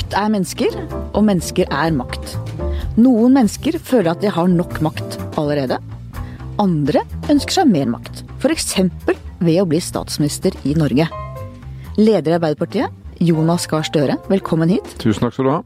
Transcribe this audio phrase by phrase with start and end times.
[0.00, 0.76] Makt er mennesker,
[1.12, 2.30] og mennesker er makt.
[2.96, 5.76] Noen mennesker føler at de har nok makt allerede.
[6.56, 8.78] Andre ønsker seg mer makt, f.eks.
[9.44, 11.04] ved å bli statsminister i Norge.
[12.00, 14.88] Leder i Arbeiderpartiet, Jonas Gahr Støre, velkommen hit.
[15.04, 15.60] Tusen takk skal du ha.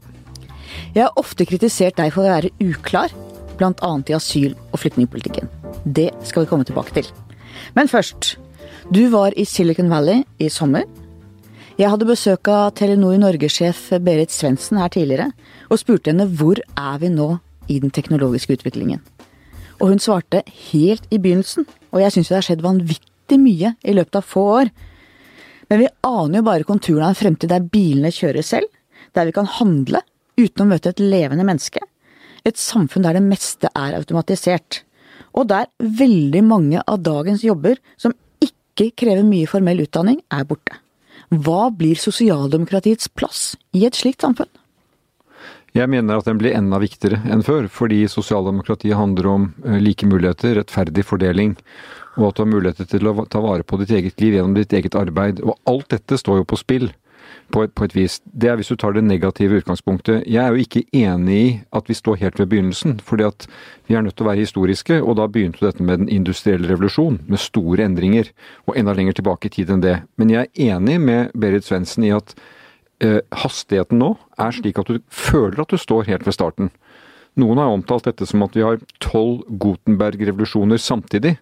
[0.97, 3.15] Jeg har ofte kritisert deg for å være uklar,
[3.55, 3.93] bl.a.
[4.03, 5.47] i asyl- og flyktningpolitikken.
[5.87, 7.07] Det skal vi komme tilbake til.
[7.79, 8.35] Men først.
[8.91, 10.83] Du var i Silicon Valley i sommer.
[11.75, 15.33] Jeg hadde besøk av Telenor Norge-sjef Berit Svendsen her tidligere,
[15.67, 17.33] og spurte henne hvor er vi nå
[17.67, 19.01] i den teknologiske utviklingen.
[19.83, 23.95] Og hun svarte helt i begynnelsen, og jeg syns det har skjedd vanvittig mye i
[23.97, 24.71] løpet av få år.
[25.67, 28.71] Men vi aner jo bare konturene av en fremtid der bilene kjører selv,
[29.11, 29.99] der vi kan handle
[30.39, 31.83] uten å møte et levende menneske.
[32.47, 34.85] Et samfunn der det meste er automatisert.
[35.35, 40.79] Og der veldig mange av dagens jobber som ikke krever mye formell utdanning, er borte.
[41.33, 44.51] Hva blir sosialdemokratiets plass i et slikt samfunn?
[45.75, 50.07] Jeg mener at den blir enda viktigere enn før, fordi sosialdemokratiet handler om eh, like
[50.07, 51.57] muligheter, rettferdig fordeling,
[52.15, 54.71] og at du har muligheter til å ta vare på ditt eget liv gjennom ditt
[54.71, 55.41] eget arbeid.
[55.43, 56.87] Og alt dette står jo på spill
[57.53, 58.17] på et, på et, vis.
[58.25, 60.23] Det er hvis du tar det negative utgangspunktet.
[60.27, 63.47] Jeg er jo ikke enig i at vi står helt ved begynnelsen, fordi at
[63.87, 64.99] vi er nødt til å være historiske.
[65.01, 68.31] Og da begynte dette med den industrielle revolusjon, med store endringer,
[68.65, 69.99] og enda lenger tilbake i tid enn det.
[70.17, 72.35] Men jeg er enig med Berit Svendsen i at
[73.03, 76.73] eh, hastigheten nå er slik at du føler at du står helt ved starten.
[77.39, 81.35] Noen har omtalt dette som at vi har tolv Gutenberg-revolusjoner samtidig.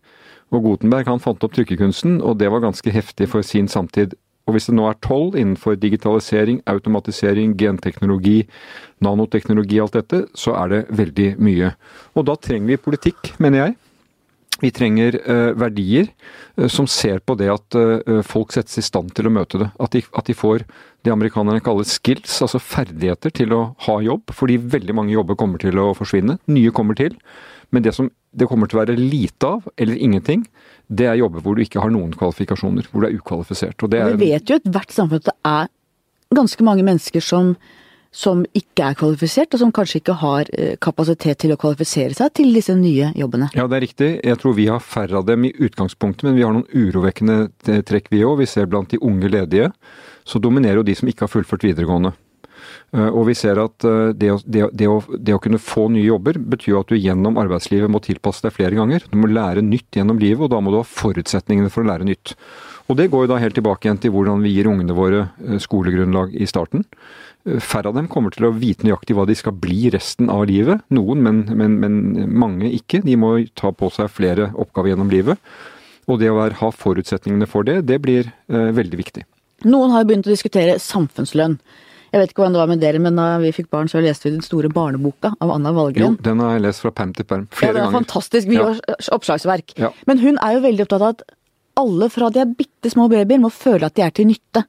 [0.53, 4.13] Og Gutenberg han fant opp trykkekunsten, og det var ganske heftig for sin samtid.
[4.43, 8.41] Og hvis det nå er tolv innenfor digitalisering, automatisering, genteknologi,
[9.03, 11.71] nanoteknologi, alt dette, så er det veldig mye.
[12.17, 13.77] Og da trenger vi politikk, mener jeg.
[14.61, 16.09] Vi trenger uh, verdier
[16.59, 19.69] uh, som ser på det at uh, folk settes i stand til å møte det.
[19.81, 20.67] At de, at de, får
[21.03, 24.31] det amerikanerne kaller skills, altså ferdigheter til å ha jobb.
[24.35, 26.37] Fordi veldig mange jobber kommer til å forsvinne.
[26.51, 27.17] Nye kommer til.
[27.73, 30.45] Men det som det kommer til å være lite av, eller ingenting,
[30.97, 32.89] det er jobber hvor du ikke har noen kvalifikasjoner.
[32.91, 33.87] Hvor du er ukvalifisert.
[33.89, 35.71] Er, vi vet jo i ethvert samfunn at det er
[36.33, 37.53] ganske mange mennesker som,
[38.13, 42.33] som ikke er kvalifisert, og som kanskje ikke har eh, kapasitet til å kvalifisere seg
[42.39, 43.51] til disse nye jobbene.
[43.57, 44.09] Ja, det er riktig.
[44.23, 48.11] Jeg tror vi har færre av dem i utgangspunktet, men vi har noen urovekkende trekk
[48.13, 48.39] vi òg.
[48.41, 49.71] Vi ser blant de unge ledige,
[50.25, 52.15] så dominerer jo de som ikke har fullført videregående.
[52.93, 55.87] Eh, og vi ser at eh, det å, det, det, å, det å, kunne få
[55.93, 59.07] nye jobber betyr at du gjennom arbeidslivet må tilpasse deg flere ganger.
[59.09, 62.07] Du må lære nytt gjennom livet, og da må du ha forutsetningene for å lære
[62.07, 62.35] nytt.
[62.91, 65.59] Og det går jo da helt tilbake igjen til hvordan vi gir ungene våre eh,
[65.63, 66.85] skolegrunnlag i starten.
[67.43, 70.79] Færre av dem kommer til å vite nøyaktig hva de skal bli resten av livet.
[70.95, 71.97] Noen, men, men, men
[72.31, 73.01] mange ikke.
[73.03, 75.41] De må ta på seg flere oppgaver gjennom livet.
[76.07, 79.25] Og det å ha forutsetningene for det, det blir eh, veldig viktig.
[79.67, 81.57] Noen har begynt å diskutere samfunnslønn.
[82.13, 84.27] Jeg vet ikke hvordan det var med dere, men da vi fikk barn, så leste
[84.27, 86.13] vi den store barneboka av Anna Valgren.
[86.13, 87.73] Jo, den har jeg lest fra perm til perm flere ganger.
[87.73, 87.99] Ja, det er ganger.
[88.03, 88.51] fantastisk.
[88.51, 88.97] Vi ja.
[89.17, 89.73] oppslagsverk.
[89.81, 89.89] Ja.
[90.05, 91.23] Men hun er jo veldig opptatt av at
[91.81, 94.61] alle fra de er bitte små babyer må føle at de er til nytte.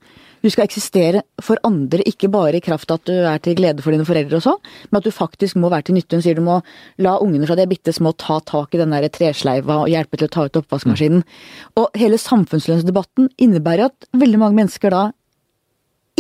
[0.44, 3.84] Du skal eksistere for andre, ikke bare i kraft av at du er til glede
[3.84, 4.58] for dine foreldre og sånn,
[4.90, 6.16] men at du faktisk må være til nytte.
[6.16, 6.58] Hun sier du må
[7.04, 10.20] la ungene fra de er bitte små ta tak i den der tresleiva og hjelpe
[10.20, 11.24] til å ta ut oppvaskmaskinen.
[11.24, 11.76] Mm.
[11.80, 15.06] Og hele samfunnslønnsdebatten innebærer at veldig mange mennesker da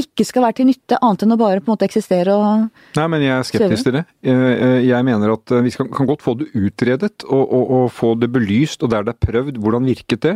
[0.00, 2.64] ikke skal være til nytte, annet enn å bare på en måte eksistere og
[2.98, 4.04] Nei, men jeg er skeptisk til det.
[4.24, 8.82] Jeg mener at vi kan godt få det utredet og, og, og, få det belyst,
[8.82, 10.34] og der det er prøvd, hvordan virket det.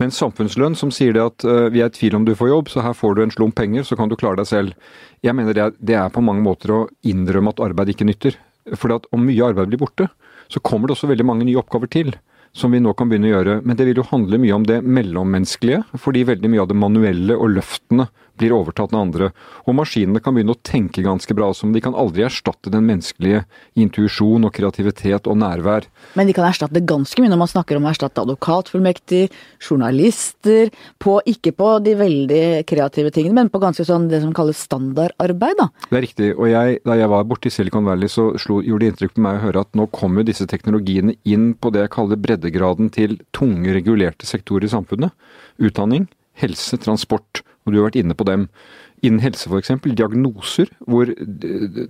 [0.00, 2.84] Men samfunnslønn som sier det at vi er i tvil om du får jobb, så
[2.84, 4.92] her får du en slump penger, så kan du klare deg selv.
[5.24, 8.36] Jeg mener det er, det er på mange måter å innrømme at arbeid ikke nytter.
[8.76, 10.10] For om mye arbeid blir borte,
[10.52, 12.12] så kommer det også veldig mange nye oppgaver til
[12.52, 13.54] som vi nå kan begynne å gjøre.
[13.64, 17.36] Men det vil jo handle mye om det mellommenneskelige, fordi veldig mye av det manuelle
[17.38, 19.30] og løftene blir overtatt av andre.
[19.66, 22.86] Og maskinene kan begynne å tenke ganske bra også, men de kan aldri erstatte den
[22.88, 23.44] menneskelige
[23.78, 25.86] intuisjon og kreativitet og nærvær.
[26.18, 29.22] Men de kan erstatte ganske mye når man snakker om å erstatte advokatfullmektig,
[29.62, 34.60] journalister, på, ikke på de veldig kreative tingene, men på ganske sånn det som kalles
[34.66, 35.68] standardarbeid, da.
[35.88, 36.32] Det er riktig.
[36.36, 39.26] Og jeg, da jeg var borte i Silicon Valley, så slo, gjorde det inntrykk på
[39.26, 43.18] meg å høre at nå kommer disse teknologiene inn på det jeg kaller breddegraden til
[43.36, 45.14] tunge, regulerte sektorer i samfunnet.
[45.62, 46.08] Utdanning,
[46.40, 48.46] helse, transport og du har vært inne på dem.
[49.02, 49.74] Innen helse f.eks.
[49.82, 51.10] diagnoser, hvor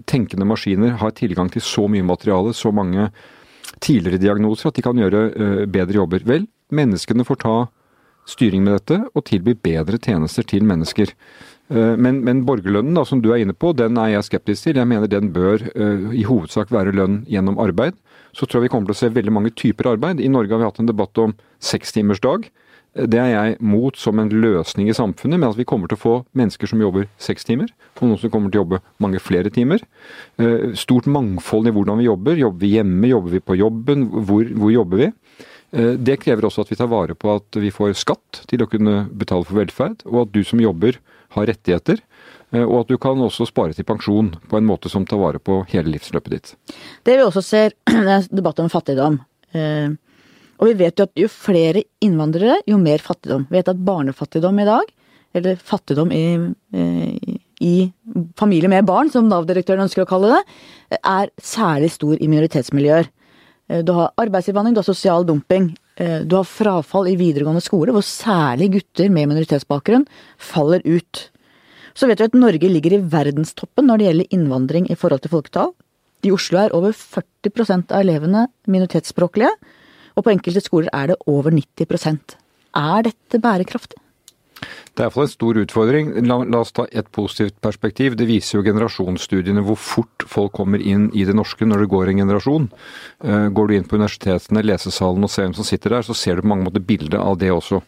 [0.09, 3.11] tenkende maskiner har tilgang til så mye materiale, så mange
[3.83, 6.25] tidligere diagnoser, at de kan gjøre uh, bedre jobber.
[6.29, 7.57] Vel, menneskene får ta
[8.29, 11.13] styring med dette og tilby bedre tjenester til mennesker.
[11.73, 14.81] Uh, men, men borgerlønnen, da, som du er inne på, den er jeg skeptisk til.
[14.81, 17.99] Jeg mener den bør uh, i hovedsak være lønn gjennom arbeid.
[18.33, 20.21] Så tror jeg vi kommer til å se veldig mange typer arbeid.
[20.21, 22.49] I Norge har vi hatt en debatt om sekstimersdag.
[22.93, 26.03] Det er jeg mot som en løsning i samfunnet, men at vi kommer til å
[26.03, 29.53] få mennesker som jobber seks timer, og noen som kommer til å jobbe mange flere
[29.53, 29.81] timer.
[30.37, 32.37] Eh, stort mangfold i hvordan vi jobber.
[32.37, 35.09] Jobber vi hjemme, jobber vi på jobben, hvor, hvor jobber vi?
[35.73, 38.69] Eh, det krever også at vi tar vare på at vi får skatt til å
[38.69, 41.01] kunne betale for velferd, og at du som jobber
[41.33, 42.05] har rettigheter.
[42.53, 45.41] Eh, og at du kan også spare til pensjon på en måte som tar vare
[45.41, 46.55] på hele livsløpet ditt.
[47.09, 49.23] Det vi også ser, det er debatt om fattigdom.
[50.63, 53.49] Eh, og vi vet jo at jo flere innvandrere, jo mer fattigdom.
[53.51, 54.93] Vi vet at barnefattigdom i dag,
[55.35, 57.93] eller fattigdom i, eh, i
[58.37, 63.09] familie med barn, som Nav-direktøren ønsker å kalle det, er særlig stor i minoritetsmiljøer.
[63.85, 65.75] Du har arbeidsinnvandring, du har sosial dumping.
[65.97, 70.05] Du har frafall i videregående skole, hvor særlig gutter med minoritetsbakgrunn
[70.37, 71.31] faller ut.
[71.95, 75.31] Så vet vi at Norge ligger i verdenstoppen når det gjelder innvandring i forhold til
[75.31, 75.73] folketall.
[76.27, 79.55] I Oslo er over 40% av elevene minoritetsspråklige,
[80.17, 82.39] og på enkelte skoler er det over 90%
[82.77, 84.01] Er dette bærekraftig?
[84.93, 86.11] Det er iallfall en stor utfordring.
[86.29, 88.17] La, la, oss ta et positivt perspektiv.
[88.19, 92.13] Det viser jo generasjonsstudiene hvor fort folk kommer inn i det norske når det går
[92.13, 92.69] en generasjon.
[93.25, 96.37] Uh, går du inn på universitetene, lesesalen og ser hvem som sitter der, så ser
[96.37, 97.81] du på mange måter bildet av det også.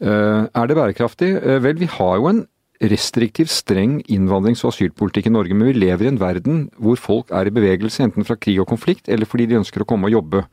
[0.00, 1.34] Uh, er det bærekraftig?
[1.42, 2.44] Uh, vel, vi har jo en
[2.80, 7.34] restriktiv, streng innvandrings- og asylpolitikk i Norge, men vi lever i en verden hvor folk
[7.34, 10.16] er i bevegelse, enten fra krig og konflikt, eller fordi de ønsker å komme og
[10.16, 10.46] jobbe.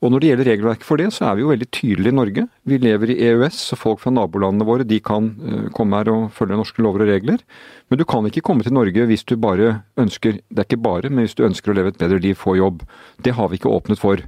[0.00, 2.46] Og når det gjelder regelverket for det, så er vi jo veldig tydelige i Norge.
[2.64, 6.30] Vi lever i EØS, så folk fra nabolandene våre de kan uh, komme her og
[6.36, 7.44] følge norske lover og regler.
[7.92, 11.12] Men du kan ikke komme til Norge hvis du bare ønsker, det er ikke bare,
[11.12, 12.80] men hvis du ønsker å leve et bedre liv, få jobb.
[13.20, 14.24] Det har vi ikke åpnet for.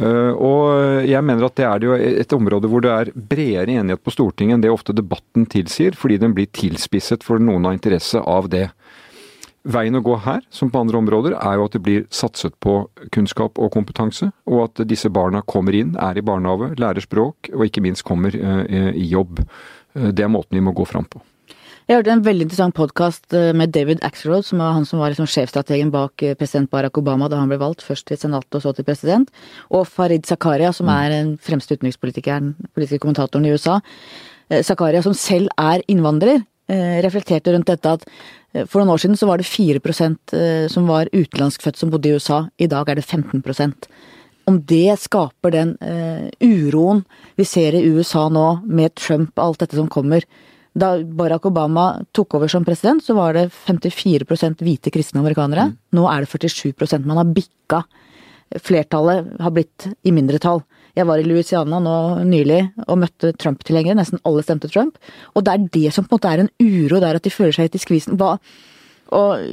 [0.00, 4.04] Eh, og jeg mener at det er jo et område hvor det er bredere enighet
[4.04, 8.20] på Stortinget enn det ofte debatten tilsier, fordi den blir tilspisset for noen av interesse
[8.20, 8.68] av det.
[9.68, 12.78] Veien å gå her, som på andre områder, er jo at det blir satset på
[13.12, 17.66] kunnskap og kompetanse, og at disse barna kommer inn, er i barnehage, lærer språk og
[17.66, 19.42] ikke minst kommer eh, i jobb.
[19.92, 21.20] Eh, det er måten vi må gå fram på.
[21.90, 25.12] Jeg hørte en veldig interessant podkast eh, med David Axelrod, som var han som var
[25.12, 28.72] liksom sjefstrategen bak president Barack Obama da han ble valgt, først til senatet og så
[28.72, 29.28] til president,
[29.68, 30.96] og Farid Zakaria, som mm.
[30.96, 33.82] er den fremste utenrikspolitikeren, politiske kommentatoren i USA.
[34.64, 36.40] Zakaria, som selv er innvandrer,
[37.04, 38.04] reflekterte rundt dette at
[38.66, 40.34] for noen år siden så var det 4%
[40.70, 43.88] som var utenlandskfødt som bodde i USA, i dag er det 15%
[44.50, 47.04] om det skaper den uh, uroen
[47.38, 50.26] vi ser i USA nå, med Trump og alt dette som kommer,
[50.70, 55.70] da Barack Obama tok over som president, så var det 54 hvite kristne amerikanere.
[55.70, 55.78] Mm.
[55.98, 57.82] Nå er det 47% Man har bikka.
[58.62, 60.62] Flertallet har blitt i mindretall.
[60.98, 61.96] Jeg var i Louisiana nå
[62.26, 63.98] nylig og møtte Trump-tilhengere.
[63.98, 64.98] Nesten alle stemte Trump.
[65.34, 67.54] Og det er det som på en måte er en uro der, at de føler
[67.56, 68.18] seg helt i skvisen.
[68.20, 68.34] Hva,
[69.16, 69.44] og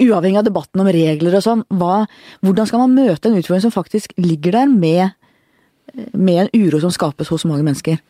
[0.00, 2.04] uavhengig av debatten om regler og sånn, hva,
[2.44, 5.16] hvordan skal man møte en utfordring som faktisk ligger der med,
[6.12, 8.00] med en uro som skapes hos mange mennesker?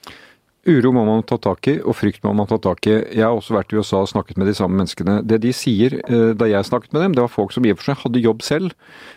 [0.69, 2.93] Uro må man ta tak i, og frykt må man ta tak i.
[3.17, 5.21] Jeg har også vært i USA og snakket med de samme menneskene.
[5.25, 7.79] Det de sier eh, da jeg snakket med dem, det var folk som i og
[7.81, 8.75] for seg hadde jobb selv,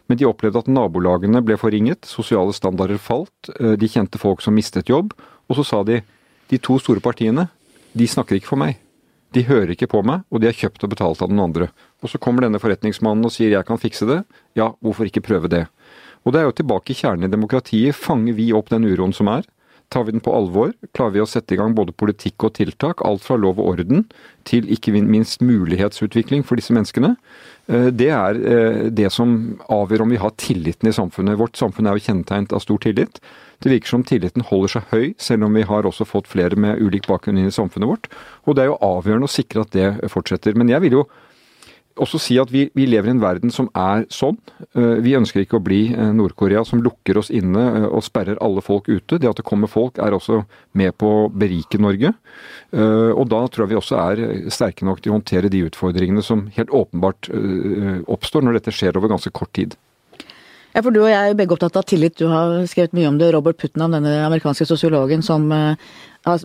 [0.07, 4.55] men de opplevde at nabolagene ble forringet, sosiale standarder falt, eh, de kjente folk som
[4.55, 5.11] mistet jobb,
[5.51, 5.99] og så sa de
[6.51, 7.49] de to store partiene,
[7.91, 8.79] de snakker ikke for meg.
[9.35, 11.67] De hører ikke på meg, og de er kjøpt og betalt av den andre.
[12.05, 14.21] Og så kommer denne forretningsmannen og sier jeg kan fikse det.
[14.55, 15.65] Ja, hvorfor ikke prøve det?
[16.23, 17.97] Og det er jo tilbake i kjernen i demokratiet.
[17.97, 19.47] Fanger vi opp den uroen som er?
[19.93, 23.03] Tar vi den på alvor, klarer vi å sette i gang både politikk og tiltak,
[23.05, 24.07] alt fra lov og orden
[24.49, 27.11] til ikke minst mulighetsutvikling for disse menneskene.
[27.69, 29.35] Eh, det er eh, det som
[29.69, 31.37] avgjør om vi har tilliten i samfunnet.
[31.37, 33.21] Vårt samfunn er jo kjennetegnet av stor tillit.
[33.61, 36.81] Det virker som tilliten holder seg høy, selv om vi har også fått flere med
[36.81, 38.09] ulik bakgrunn inn i samfunnet vårt.
[38.47, 40.57] Og det er jo avgjørende å sikre at det fortsetter.
[40.57, 41.05] Men jeg vil jo
[42.01, 44.37] også si at vi, vi, lever i en verden som er sånn.
[44.73, 48.39] Eh, vi ønsker ikke å bli eh, Nord-Korea som lukker oss inne eh, og sperrer
[48.43, 49.19] alle folk ute.
[49.21, 50.41] Det at det kommer folk er også
[50.79, 52.13] med på å berike Norge.
[52.73, 54.21] Og da tror jeg vi også er
[54.53, 57.29] sterke nok til å håndtere de utfordringene som helt åpenbart
[58.09, 59.75] oppstår når dette skjer over ganske kort tid.
[60.73, 62.17] Ja, for Du og jeg er begge opptatt av tillit.
[62.17, 63.29] Du har skrevet mye om det.
[63.35, 65.45] Robert Putnam, denne amerikanske sosiologen som
[66.23, 66.43] har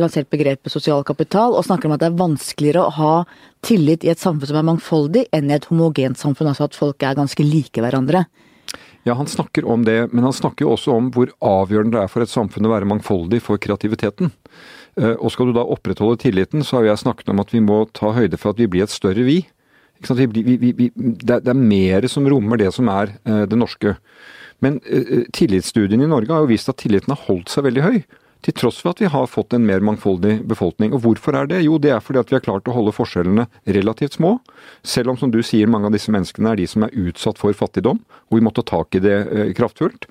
[0.00, 3.12] lansert begrepet sosial kapital, og snakker om at det er vanskeligere å ha
[3.64, 6.50] tillit i et samfunn som er mangfoldig, enn i et homogent samfunn.
[6.52, 8.26] Altså at folk er ganske like hverandre.
[9.04, 12.12] Ja, han snakker om det, men han snakker jo også om hvor avgjørende det er
[12.12, 14.32] for et samfunn å være mangfoldig for kreativiteten.
[14.96, 17.82] Eh, og skal du da opprettholde tilliten, så har jeg snakket om at vi må
[17.92, 19.42] ta høyde for at vi blir et større vi.
[20.04, 23.96] Vi, vi, vi, det, er, mer som rommer det som er eh, det norske.
[24.64, 27.98] Men tillitsstudien tillitsstudiene i Norge har jo vist at tilliten har holdt seg veldig høy.
[28.44, 30.92] Til tross for at vi har fått en mer mangfoldig befolkning.
[30.92, 31.62] Og hvorfor er det?
[31.64, 33.46] Jo, det er fordi at vi har klart å holde forskjellene
[33.76, 34.36] relativt små.
[34.84, 37.56] Selv om, som du sier, mange av disse menneskene er de som er utsatt for
[37.56, 40.08] fattigdom, og vi må ta tak i det eh, kraftfullt.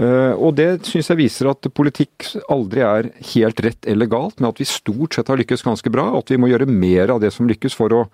[0.00, 4.52] Uh, og det syns jeg viser at politikk aldri er helt rett eller galt, men
[4.52, 7.20] at vi stort sett har lykkes ganske bra, og at vi må gjøre mer av
[7.24, 8.04] det som lykkes for å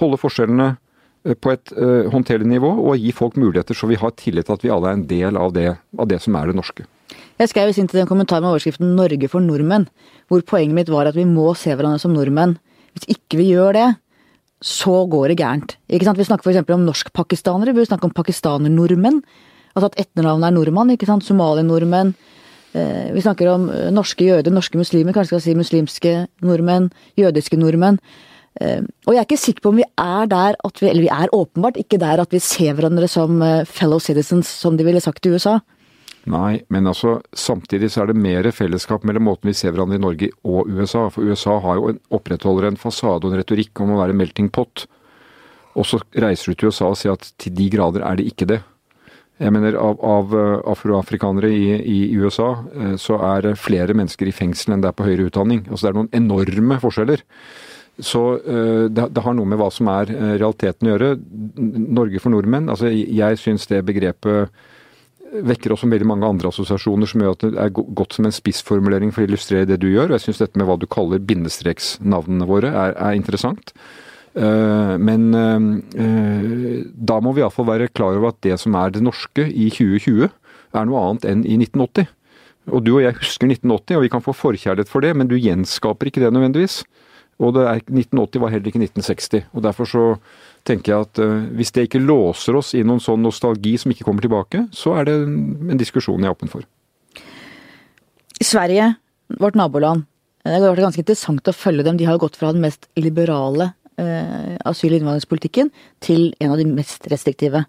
[0.00, 1.72] holde forskjellene uh, på et
[2.12, 5.00] håndterlig nivå, og gi folk muligheter så vi har tillit til at vi alle er
[5.00, 6.86] en del av det, av det som er det norske.
[7.36, 9.88] Jeg skrev inn til den kommentaren med overskriften 'Norge for nordmenn',
[10.28, 12.56] hvor poenget mitt var at vi må se hverandre som nordmenn.
[12.96, 13.96] Hvis ikke vi gjør det,
[14.62, 15.76] så går det gærent.
[15.90, 16.16] Ikke sant?
[16.16, 16.70] Vi snakker f.eks.
[16.70, 19.20] om norskpakistanere, vi snakker om pakistaner-nordmenn.
[19.76, 21.24] Altså at etternavnet er nordmann, ikke sant.
[21.28, 22.14] Somalia-nordmenn.
[22.72, 26.88] Eh, vi snakker om eh, norske jøder, norske muslimer, kanskje skal si muslimske nordmenn,
[27.20, 28.00] jødiske nordmenn.
[28.60, 31.12] Eh, og jeg er ikke sikker på om vi er der at vi Eller vi
[31.12, 35.26] er åpenbart ikke der at vi ser hverandre som fellow citizens, som de ville sagt
[35.26, 35.60] i USA.
[36.26, 40.02] Nei, men altså samtidig så er det mer fellesskap mellom måten vi ser hverandre i
[40.02, 41.04] Norge og USA.
[41.14, 44.48] For USA har jo en, opprettholder en fasade og en retorikk om å være melting
[44.50, 44.88] pot.
[45.78, 48.50] Og så reiser du til USA og sier at til de grader er det ikke
[48.50, 48.58] det.
[49.38, 54.30] Jeg mener Av, av eh, afroafrikanere i, i, USA eh, så er det flere mennesker
[54.30, 55.66] i fengsel enn det er på høyere utdanning.
[55.68, 57.22] Altså Det er noen enorme forskjeller.
[57.96, 61.14] Så uh, det, det, har noe med hva som er realiteten å gjøre.
[61.96, 62.66] Norge for nordmenn.
[62.68, 64.52] altså Jeg syns det begrepet
[65.46, 69.12] vekker også veldig mange andre assosiasjoner som gjør at det er godt som en spissformulering
[69.14, 70.10] for å illustrere det du gjør.
[70.10, 73.72] og Jeg syns dette med hva du kaller bindestreksnavnene våre er, er interessant.
[74.36, 79.04] Eh, men eh, da må vi iallfall være klar over at det som er det
[79.04, 80.28] norske i 2020,
[80.76, 82.12] er noe annet enn i 1980.
[82.74, 85.36] Og du og jeg husker 1980, og vi kan få forkjærlighet for det, men du
[85.38, 86.82] gjenskaper ikke det nødvendigvis.
[87.42, 89.46] Og er, 1980 var heller ikke 1960.
[89.52, 90.04] og Derfor så
[90.66, 94.06] tenker jeg at uh, hvis det ikke låser oss i noen sånn nostalgi som ikke
[94.06, 96.66] kommer tilbake, så er det en diskusjon jeg er åpen for.
[98.42, 98.92] Sverige,
[99.40, 100.04] vårt naboland,
[100.44, 101.98] det har vært ganske interessant å følge dem.
[101.98, 105.72] De har gått fra den mest liberale uh, asyl- og innvandringspolitikken
[106.04, 107.64] til en av de mest restriktive.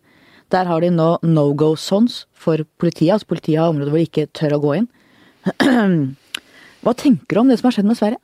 [0.54, 3.16] Der har de nå no go sons for politiet.
[3.16, 4.88] Altså politiet har områder hvor de ikke tør å gå inn.
[6.84, 8.22] Hva tenker du om det som har skjedd med Sverige?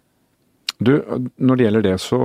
[0.83, 0.93] Du,
[1.37, 2.19] når det gjelder det, så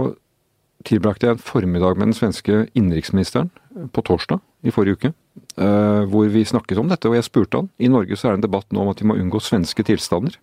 [0.86, 3.50] tilbrakte jeg en formiddag med den svenske innenriksministeren
[3.94, 5.12] på torsdag i forrige uke.
[5.58, 7.70] Eh, hvor vi snakket om dette, og jeg spurte han.
[7.78, 10.38] I Norge så er det en debatt nå om at vi må unngå svenske tilstander.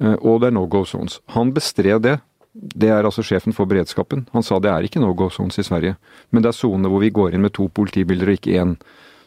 [0.00, 1.20] Eh, og det er no go zones.
[1.36, 2.18] Han bestred det.
[2.54, 4.28] Det er altså sjefen for beredskapen.
[4.32, 5.96] Han sa det er ikke no go zones i Sverige.
[6.30, 8.76] Men det er soner hvor vi går inn med to politibiler og ikke én.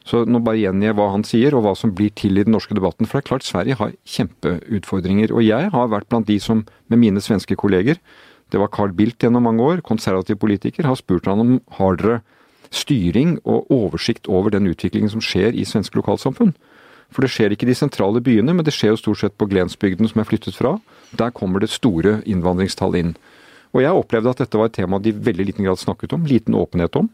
[0.08, 2.76] Så nå bare gjengir hva han sier, og hva som blir til i den norske
[2.78, 3.06] debatten.
[3.06, 5.34] For det er klart Sverige har kjempeutfordringer.
[5.36, 8.00] Og jeg har vært blant de som, med mine svenske kolleger,
[8.52, 12.22] det var Carl Bildt gjennom mange år, konservativ politiker, har spurt han om har dere
[12.72, 16.54] styring og oversikt over den utviklingen som skjer i svenske lokalsamfunn.
[17.14, 19.48] For det skjer ikke i de sentrale byene, men det skjer jo stort sett på
[19.48, 20.76] Glensbygden som er flyttet fra.
[21.16, 23.16] Der kommer det store innvandringstall inn.
[23.76, 26.56] Og jeg opplevde at dette var et tema de veldig liten grad snakket om, liten
[26.58, 27.10] åpenhet om.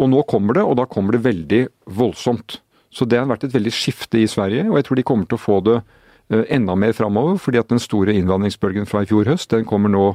[0.00, 1.62] Og nå kommer det, og da kommer det veldig
[1.98, 2.58] voldsomt.
[2.92, 5.38] Så det har vært et veldig skifte i Sverige, og jeg tror de kommer til
[5.38, 7.38] å få det eh, enda mer framover.
[7.38, 10.06] fordi at den store innvandringsbølgen fra i fjor høst, den kommer nå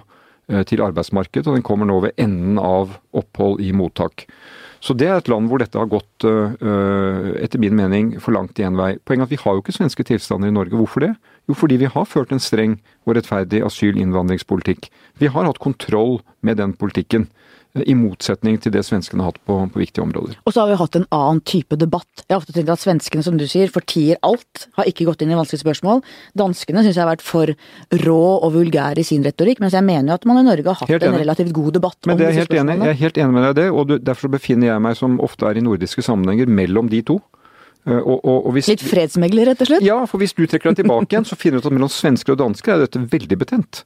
[0.47, 4.27] til arbeidsmarkedet, og den kommer nå ved enden av opphold i mottak.
[4.83, 8.59] Så det er et land hvor dette har gått, eh, etter min mening, for langt
[8.59, 8.95] i en vei.
[9.03, 10.77] Poenget er at vi har jo ikke svenske tilstander i Norge.
[10.77, 11.15] Hvorfor det?
[11.49, 12.77] Jo, fordi vi har ført en streng
[13.07, 14.89] og rettferdig asyl-innvandringspolitikk.
[15.17, 17.27] Vi har hatt kontroll med den politikken.
[17.85, 20.37] I motsetning til det svenskene har hatt på, på, viktige områder.
[20.45, 22.23] Og så har vi hatt en annen type debatt.
[22.25, 24.67] Jeg har ofte tenkt at svenskene, som du sier, fortier alt.
[24.79, 26.03] Har ikke gått inn i vanskelige spørsmål.
[26.39, 27.53] Danskene syns jeg har vært for
[28.03, 30.81] rå og vulgær i sin retorikk, mens jeg mener jo at man i Norge har
[30.81, 32.77] hatt en relativt god debatt Men om disse spørsmålene.
[32.77, 35.19] Enig, jeg er helt enig med deg i det, og derfor befinner jeg meg, som
[35.23, 37.21] ofte er i nordiske sammenhenger, mellom de to.
[37.85, 39.85] Eh, og, og, og hvis, Litt fredsmegler, rett og slett?
[39.85, 42.35] Ja, for hvis du trekker deg tilbake igjen, så finner du ut at mellom svensker
[42.35, 43.83] og dansker er dette veldig betent.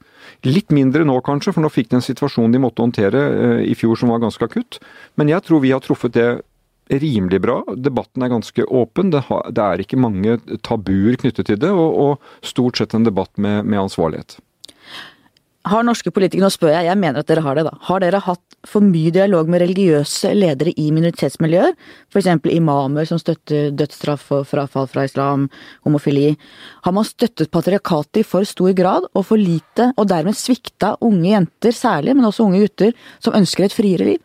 [0.48, 3.76] Litt mindre nå kanskje, for nå fikk de en situasjon de måtte håndtere uh, i
[3.78, 4.80] fjor som var ganske akutt.
[5.20, 6.30] Men jeg tror vi har truffet det
[6.92, 7.62] rimelig bra.
[7.78, 9.12] Debatten er ganske åpen.
[9.14, 13.08] Det, har, det er ikke mange tabuer knyttet til det, og, og stort sett en
[13.08, 14.40] debatt med, med ansvarlighet.
[15.70, 18.22] Har norske politikere, nå spør jeg, jeg mener at dere har det da, har dere
[18.26, 21.76] hatt for mye dialog med religiøse ledere i minoritetsmiljøer?
[22.10, 22.30] F.eks.
[22.50, 25.46] imamer som støtter dødsstraff og frafall fra islam,
[25.86, 26.32] homofili.
[26.88, 31.30] Har man støttet patriarkatet i for stor grad og for lite, og dermed svikta unge
[31.30, 34.22] jenter særlig, men også unge gutter, som ønsker et friere liv?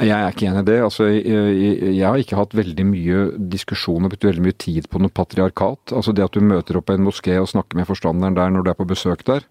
[0.00, 0.78] Jeg er ikke enig i det.
[0.80, 5.12] Altså, jeg, har ikke hatt veldig mye diskusjon og brukt veldig mye tid på noe
[5.12, 5.92] patriarkat.
[5.92, 8.64] Altså Det at du møter opp på en moské og snakker med forstanderen der når
[8.64, 9.44] du er på besøk der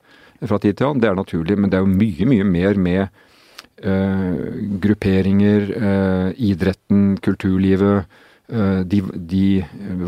[0.47, 1.57] fra tid til annen, det er naturlig.
[1.57, 3.01] Men det er jo mye, mye mer med
[3.85, 4.37] uh,
[4.81, 8.07] grupperinger, uh, idretten, kulturlivet,
[8.53, 9.45] uh, de, de,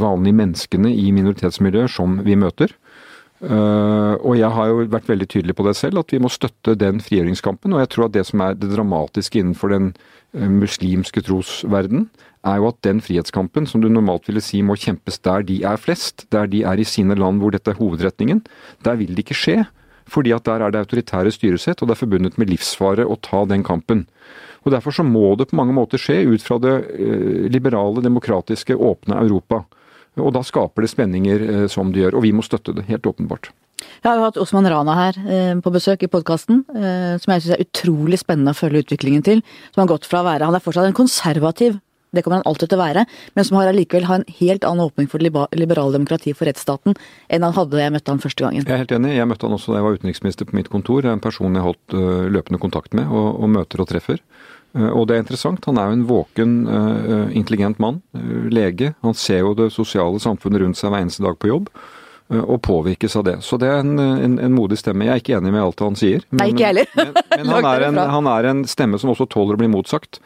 [0.01, 2.73] vanlige menneskene i minoritetsmiljøer som vi møter.
[3.43, 7.01] Og jeg har jo vært veldig tydelig på det selv, at vi må støtte den
[7.03, 7.73] frigjøringskampen.
[7.75, 9.89] Og jeg tror at det som er det dramatiske innenfor den
[10.33, 12.07] muslimske trosverden,
[12.43, 15.79] er jo at den frihetskampen som du normalt ville si må kjempes der de er
[15.79, 18.43] flest, der de er i sine land hvor dette er hovedretningen,
[18.83, 19.57] der vil det ikke skje.
[20.03, 23.45] Fordi at der er det autoritære styresett, og det er forbundet med livsfare å ta
[23.47, 24.03] den kampen.
[24.63, 28.75] Og Derfor så må det på mange måter skje ut fra det uh, liberale, demokratiske,
[28.75, 29.63] åpne Europa.
[30.19, 32.19] Og da skaper det spenninger eh, som det gjør.
[32.19, 33.47] Og vi må støtte det, helt åpenbart.
[34.03, 37.45] Jeg har jo hatt Osman Rana her eh, på besøk i podkasten, eh, som jeg
[37.45, 39.43] syns er utrolig spennende å følge utviklingen til.
[39.71, 41.79] Som har gått fra å være Han er fortsatt en konservativ,
[42.13, 44.85] det kommer han alltid til å være, men som har allikevel har en helt annen
[44.85, 48.67] åpning for liberale demokrati for rettsstaten enn han hadde da jeg møtte han første gangen.
[48.67, 49.15] Jeg er helt enig.
[49.17, 51.07] Jeg møtte han også da jeg var utenriksminister på mitt kontor.
[51.09, 51.95] En person jeg holdt
[52.35, 54.21] løpende kontakt med og, og møter og treffer.
[54.73, 55.65] Eh, og det er interessant.
[55.69, 58.01] Han er jo en våken, eh, intelligent mann.
[58.15, 58.95] Eh, lege.
[59.01, 61.69] Han ser jo det sosiale samfunnet rundt seg hver eneste dag på jobb.
[62.33, 63.33] Og påvirkes av det.
[63.45, 65.05] Så det er en, en, en modig stemme.
[65.05, 66.23] Jeg er ikke enig med alt han sier.
[66.31, 66.87] Men, Nei, ikke heller.
[66.95, 70.21] men, men han, er en, han, er en, stemme som også tåler å bli motsagt.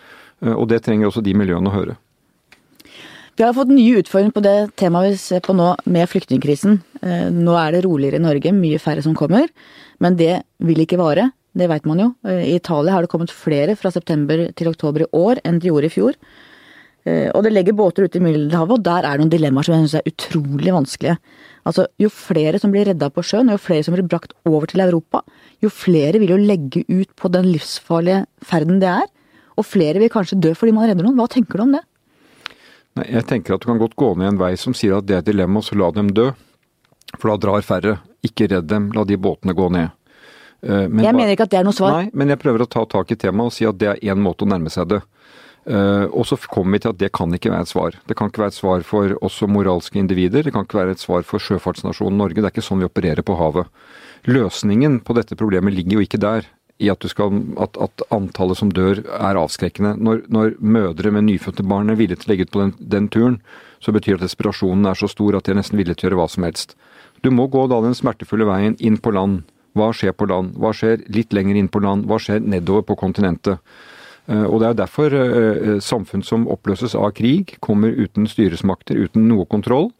[0.45, 1.97] Og det trenger også de miljøene å høre.
[3.37, 6.77] Vi har fått nye utfordringer på det temaet vi ser på nå med flyktningkrisen.
[7.33, 9.49] Nå er det roligere i Norge, mye færre som kommer.
[10.01, 11.31] Men det vil ikke vare.
[11.57, 12.11] Det veit man jo.
[12.27, 15.71] Eh, I Italia har det kommet flere fra september til oktober i år enn det
[15.71, 16.19] gjorde i fjor.
[17.07, 19.75] Eh, og det legger båter ute i Middelhavet, og der er det noen dilemmaer som
[19.75, 21.17] jeg syns er utrolig vanskelige.
[21.67, 24.67] Altså, Jo flere som blir redda på sjøen, og jo flere som blir brakt over
[24.67, 25.21] til Europa,
[25.63, 29.07] jo flere vil jo legge ut på den livsfarlige ferden det er.
[29.57, 31.17] Og flere vil kanskje dø fordi man redder noen.
[31.17, 31.83] Hva tenker du om det?
[32.97, 35.15] Nei, Jeg tenker at du kan godt gå ned en vei som sier at det
[35.15, 36.31] er et dilemma, så la dem dø.
[37.17, 37.97] For da drar færre.
[38.25, 39.93] Ikke redd dem, la de båtene gå ned.
[40.61, 42.01] Eh, men jeg mener ikke at det er noe svar.
[42.01, 44.21] Nei, men jeg prøver å ta tak i temaet og si at det er én
[44.21, 45.01] måte å nærme seg det.
[45.67, 47.95] Uh, og så kommer vi til at det kan ikke være et svar.
[48.07, 50.45] Det kan ikke være et svar for oss som moralske individer.
[50.45, 52.39] Det kan ikke være et svar for sjøfartsnasjonen Norge.
[52.39, 53.67] Det er ikke sånn vi opererer på havet.
[54.27, 56.47] Løsningen på dette problemet ligger jo ikke der.
[56.77, 59.95] I at, skal, at, at antallet som dør er avskrekkende.
[59.97, 63.11] Når, når, mødre med nyfødte barn er villige til å legge ut på den, den
[63.11, 63.39] turen,
[63.81, 66.11] så betyr det at desperasjonen er så stor at de er nesten villige til å
[66.11, 66.77] gjøre hva som helst.
[67.25, 69.41] Du må gå da den smertefulle veien inn på land
[69.77, 70.55] hva skjer på land?
[70.57, 72.07] Hva skjer litt lenger inn på land?
[72.09, 73.61] Hva skjer nedover på kontinentet?
[74.27, 79.27] Eh, og Det er derfor eh, samfunn som oppløses av krig, kommer uten styresmakter, uten
[79.29, 79.91] noe kontroll,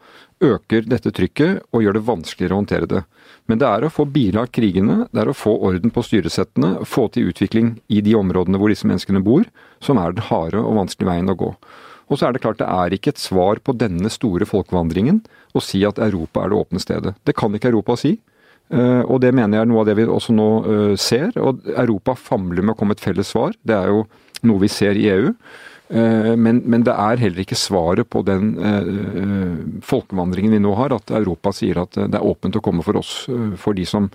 [0.44, 3.04] øker dette trykket og gjør det vanskeligere å håndtere det.
[3.48, 7.08] Men det er å få bilagt krigene, det er å få orden på styresettene, få
[7.14, 9.48] til utvikling i de områdene hvor disse menneskene bor,
[9.80, 11.54] som er den harde og vanskelige veien å gå.
[12.08, 15.24] Og så er det klart det er ikke et svar på denne store folkevandringen
[15.56, 17.16] å si at Europa er det åpne stedet.
[17.28, 18.18] Det kan ikke Europa si.
[18.68, 21.32] Eh, og det mener jeg er noe av det vi også nå eh, ser.
[21.40, 23.56] Og Europa famler med å komme et felles svar.
[23.64, 24.06] Det er jo
[24.48, 25.34] noe vi ser i EU.
[25.88, 28.56] Eh, men, men det er heller ikke svaret på den
[29.88, 33.22] folkevandringen vi nå har, at Europa sier at det er åpent å komme for oss,
[33.62, 34.12] for de som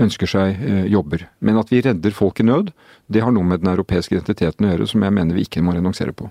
[0.00, 1.26] ønsker seg jobber.
[1.44, 2.70] Men at vi redder folk i nød,
[3.12, 5.76] det har noe med den europeiske identiteten å gjøre som jeg mener vi ikke må
[5.76, 6.30] renonsere på.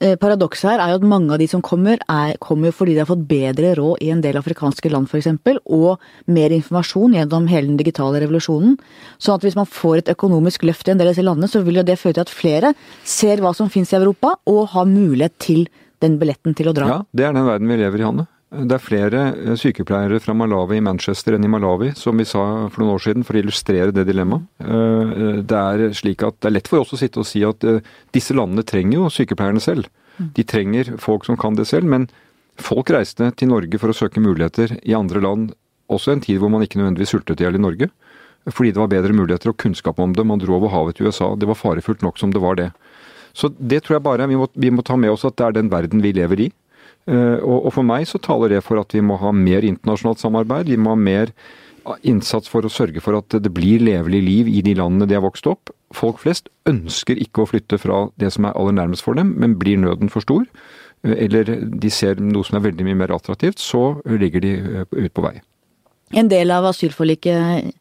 [0.00, 3.02] Eh, paradokset her er jo at mange av de som kommer, er, kommer fordi de
[3.02, 5.28] har fått bedre råd i en del afrikanske land f.eks.,
[5.68, 6.00] og
[6.32, 8.78] mer informasjon gjennom hele den digitale revolusjonen.
[9.20, 11.60] Sånn at hvis man får et økonomisk løft i en del av disse landene, så
[11.66, 12.72] vil jo det føre til at flere
[13.04, 15.66] ser hva som finnes i Europa, og har mulighet til
[16.00, 16.88] den billetten til å dra.
[16.88, 18.30] Ja, det er den verden vi lever i, Hanne.
[18.50, 22.42] Det er flere eh, sykepleiere fra Malawi i Manchester enn i Malawi, som vi sa
[22.66, 24.48] for noen år siden, for å illustrere det dilemmaet.
[24.64, 27.62] Eh, det er slik at det er lett for oss å sitte og si at
[27.62, 27.78] eh,
[28.10, 29.86] disse landene trenger jo sykepleierne selv.
[30.20, 32.08] De trenger folk som kan det selv, men
[32.60, 35.54] folk reiste til Norge for å søke muligheter i andre land,
[35.90, 37.88] også en tid hvor man ikke nødvendigvis sultet i hjel i Norge.
[38.50, 40.26] Fordi det var bedre muligheter og kunnskap om det.
[40.26, 41.32] Man dro over havet til USA.
[41.38, 42.70] Det var farefullt nok som det var det.
[43.36, 45.56] Så det tror jeg bare vi må, vi må ta med oss at det er
[45.60, 46.50] den verden vi lever i.
[47.08, 50.70] Eh, og for meg så taler det for at vi må ha mer internasjonalt samarbeid.
[50.70, 51.34] Vi må ha mer
[52.06, 55.24] innsats for å sørge for at det blir levelig liv i de landene de har
[55.24, 55.72] vokst opp.
[55.96, 59.56] Folk flest ønsker ikke å flytte fra det som er aller nærmest for dem, men
[59.58, 60.44] blir nøden for stor,
[61.04, 64.84] eh, eller de ser noe som er veldig mye mer attraktivt, så ligger de eh,
[64.92, 65.40] ut på vei.
[66.14, 67.74] En del av asylforliket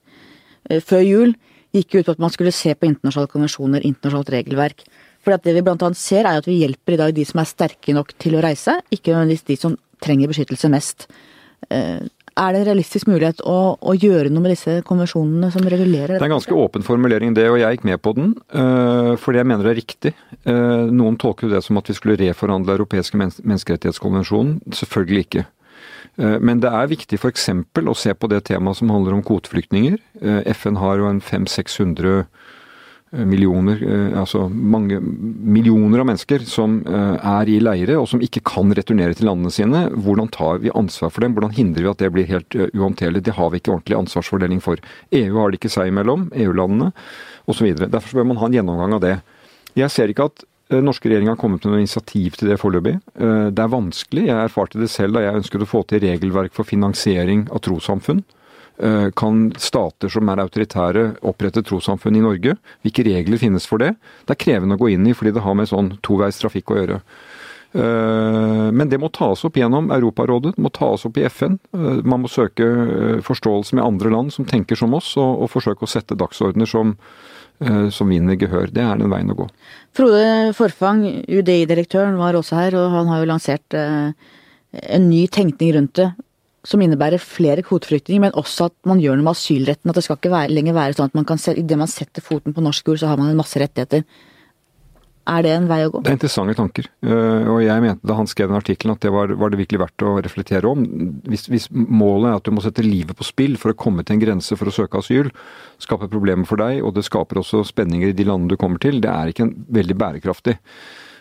[0.85, 1.31] før jul
[1.73, 4.83] gikk ut på at man skulle se på internasjonale konvensjoner, internasjonalt regelverk.
[5.23, 7.49] For det vi blant annet ser, er at vi hjelper i dag de som er
[7.49, 11.09] sterke nok til å reise, ikke nødvendigvis de som trenger beskyttelse mest.
[11.69, 12.07] Eh,
[12.39, 16.21] er det en realistisk mulighet å, å, gjøre noe med disse konvensjonene som regulerer dette?
[16.21, 18.29] Det er en ganske åpen formulering det, og jeg gikk med på den.
[18.53, 20.13] Uh, fordi jeg mener det er riktig.
[20.47, 24.61] Uh, noen tolker det som at vi skulle reforhandle europeiske menneskerettighetskonvensjonen.
[24.71, 25.47] Selvfølgelig ikke.
[26.19, 27.45] Men det er viktig f.eks.
[27.79, 29.93] å se på det temaet som handler om kvoteflyktninger.
[30.51, 32.25] FN har jo en 500-600
[33.11, 33.79] millioner,
[34.13, 39.25] altså mange millioner av mennesker som er i leire og som ikke kan returnere til
[39.29, 39.81] landene sine.
[39.95, 41.33] Hvordan tar vi ansvar for dem?
[41.33, 43.23] Hvordan hindrer vi at det blir helt uhåndterlig?
[43.25, 44.77] Det har vi ikke ordentlig ansvarsfordeling for.
[45.09, 46.91] EU har det ikke seg imellom, EU-landene
[47.49, 47.71] osv.
[47.81, 49.15] Derfor bør man ha en gjennomgang av det.
[49.79, 52.99] Jeg ser ikke at den norske regjeringa har kommet med noe initiativ til det foreløpig.
[53.17, 54.27] Det er vanskelig.
[54.29, 58.21] Jeg erfarte det selv da jeg ønsket å få til regelverk for finansiering av trossamfunn.
[58.79, 62.53] Eh, kan stater som er autoritære opprette trossamfunn i Norge?
[62.85, 63.91] Hvilke regler finnes for det?
[64.23, 66.77] Det er krevende å gå inn i fordi det har med sånn toveis trafikk å
[66.77, 66.99] gjøre.
[67.75, 71.57] Eh, men det må tas opp gjennom Europarådet, det må tas opp i FN.
[71.75, 72.69] Eh, man må søke
[73.25, 76.95] forståelse med andre land som tenker som oss, og, forsøke å sette dagsordener som,
[77.91, 78.69] som vinner gehør.
[78.71, 79.49] Det er den veien å gå.
[79.97, 85.97] Frode Forfang, UDI-direktøren, var også her, og han har jo lansert en ny tenkning rundt
[85.99, 86.07] det
[86.67, 89.91] som innebærer flere kvoteflyktninger, men også at man gjør noe med asylretten.
[89.91, 92.55] At det skal ikke være, lenger være sånn at man kan, idet man setter foten
[92.55, 94.03] på norsk jord, så har man en masse rettigheter.
[95.29, 96.01] Er det en vei å gå?
[96.01, 96.87] Det er interessante tanker.
[97.05, 99.81] Eh, og jeg mente da han skrev den artikkelen at det var, var, det virkelig
[99.83, 100.85] verdt å reflektere om.
[101.29, 104.17] Hvis, hvis, målet er at du må sette livet på spill for å komme til
[104.17, 105.29] en grense for å søke asyl,
[105.81, 109.03] skaper problemer for deg, og det skaper også spenninger i de landene du kommer til,
[109.03, 110.57] det er ikke en veldig bærekraftig.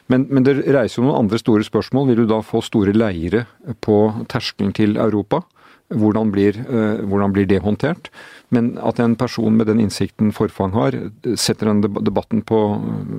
[0.09, 2.11] Men, men, det reiser jo noen andre store spørsmål.
[2.11, 3.45] Vil du da få store leire
[3.85, 4.01] på
[4.33, 5.43] terskelen til Europa?
[5.89, 8.11] Hvordan blir, uh, hvordan blir, det håndtert?
[8.53, 10.97] Men at en person med den innsikten Forfang har,
[11.37, 12.61] setter den debatten på,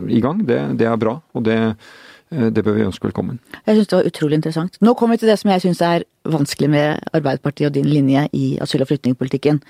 [0.10, 1.20] i gang, det, det er bra.
[1.38, 1.60] Og det,
[2.34, 3.40] uh, det, bør vi ønske velkommen.
[3.66, 4.82] Jeg syns det var utrolig interessant.
[4.82, 8.28] Nå kommer vi til det som jeg syns er vanskelig med Arbeiderpartiet og din linje
[8.34, 9.62] i asyl- og flyktningpolitikken.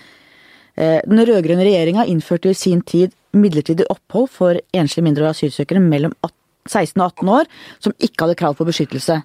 [0.80, 6.39] Den rød-grønne regjeringa innførte i sin tid midlertidig opphold for enslige mindreårige asylsøkere mellom 18
[6.68, 9.22] 16 og 18 år som ikke hadde krav på beskyttelse.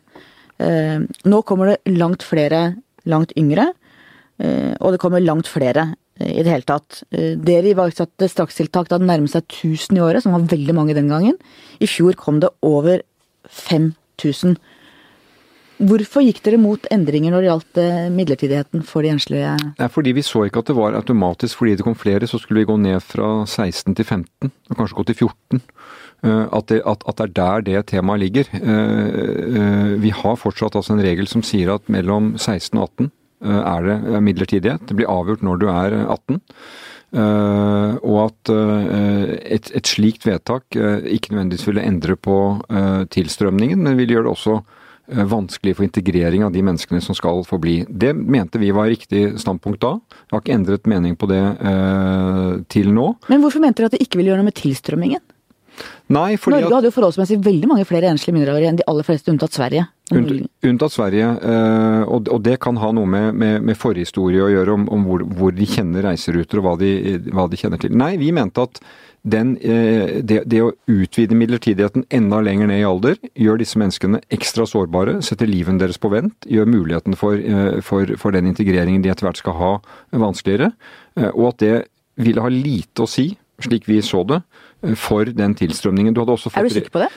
[0.62, 2.74] Eh, nå kommer det langt flere
[3.10, 3.72] langt yngre,
[4.40, 7.02] eh, og det kommer langt flere eh, i det hele tatt.
[7.10, 11.10] Dere iverksatte strakstiltak da det nærmet seg 1000 i året, som var veldig mange den
[11.12, 11.36] gangen.
[11.80, 13.02] I fjor kom det over
[13.50, 14.56] 5000.
[15.84, 17.78] Hvorfor gikk dere mot endringer når det gjaldt
[18.14, 19.56] midlertidigheten for de enslige?
[19.74, 22.38] Det er fordi vi så ikke at det var automatisk fordi det kom flere, så
[22.38, 25.64] skulle vi gå ned fra 16 til 15, og kanskje gå til 14.
[26.24, 28.48] Eh, at det, at, at det, er der det temaet ligger.
[28.56, 29.20] Eh,
[29.60, 33.12] eh, vi har fortsatt altså en regel som sier at mellom 16 og 18
[33.44, 34.86] er det midlertidighet.
[34.88, 36.38] Det blir avgjort når du er 18.
[38.08, 42.38] Og at et, et slikt vedtak ikke nødvendigvis ville endre på
[43.12, 44.56] tilstrømningen, men ville gjøre det også
[45.34, 47.76] vanskelig for integrering av de menneskene som skal få bli.
[47.84, 49.92] Det mente vi var riktig standpunkt da.
[50.24, 51.42] Jeg har ikke endret mening på det
[52.72, 53.10] til nå.
[53.28, 55.20] Men hvorfor mente dere at det ikke ville gjøre noe med tilstrømmingen?
[56.12, 59.32] Nei, fordi Norge hadde jo forholdsmessig veldig mange flere enslige mindreårige enn de aller fleste,
[59.32, 59.86] unntatt Sverige.
[60.12, 64.84] Unntatt Sverige, eh, og det kan ha noe med, med, med forhistorie å gjøre, om,
[64.92, 66.90] om hvor, hvor, de kjenner reiseruter og hva de,
[67.32, 67.96] hva de, kjenner til.
[67.96, 68.82] Nei, vi mente at
[69.24, 74.20] den, eh, det, det, å utvide midlertidigheten enda lenger ned i alder, gjør disse menneskene
[74.36, 79.00] ekstra sårbare, setter livet deres på vent, gjør muligheten for, eh, for, for den integreringen
[79.00, 79.72] de etter hvert skal ha,
[80.12, 80.74] vanskeligere.
[81.32, 81.74] Og at det
[82.20, 83.30] ville ha lite å si,
[83.62, 84.40] slik vi så det,
[85.00, 86.14] for den tilstrømningen.
[86.14, 86.32] Du er
[86.66, 87.10] du sikker på det?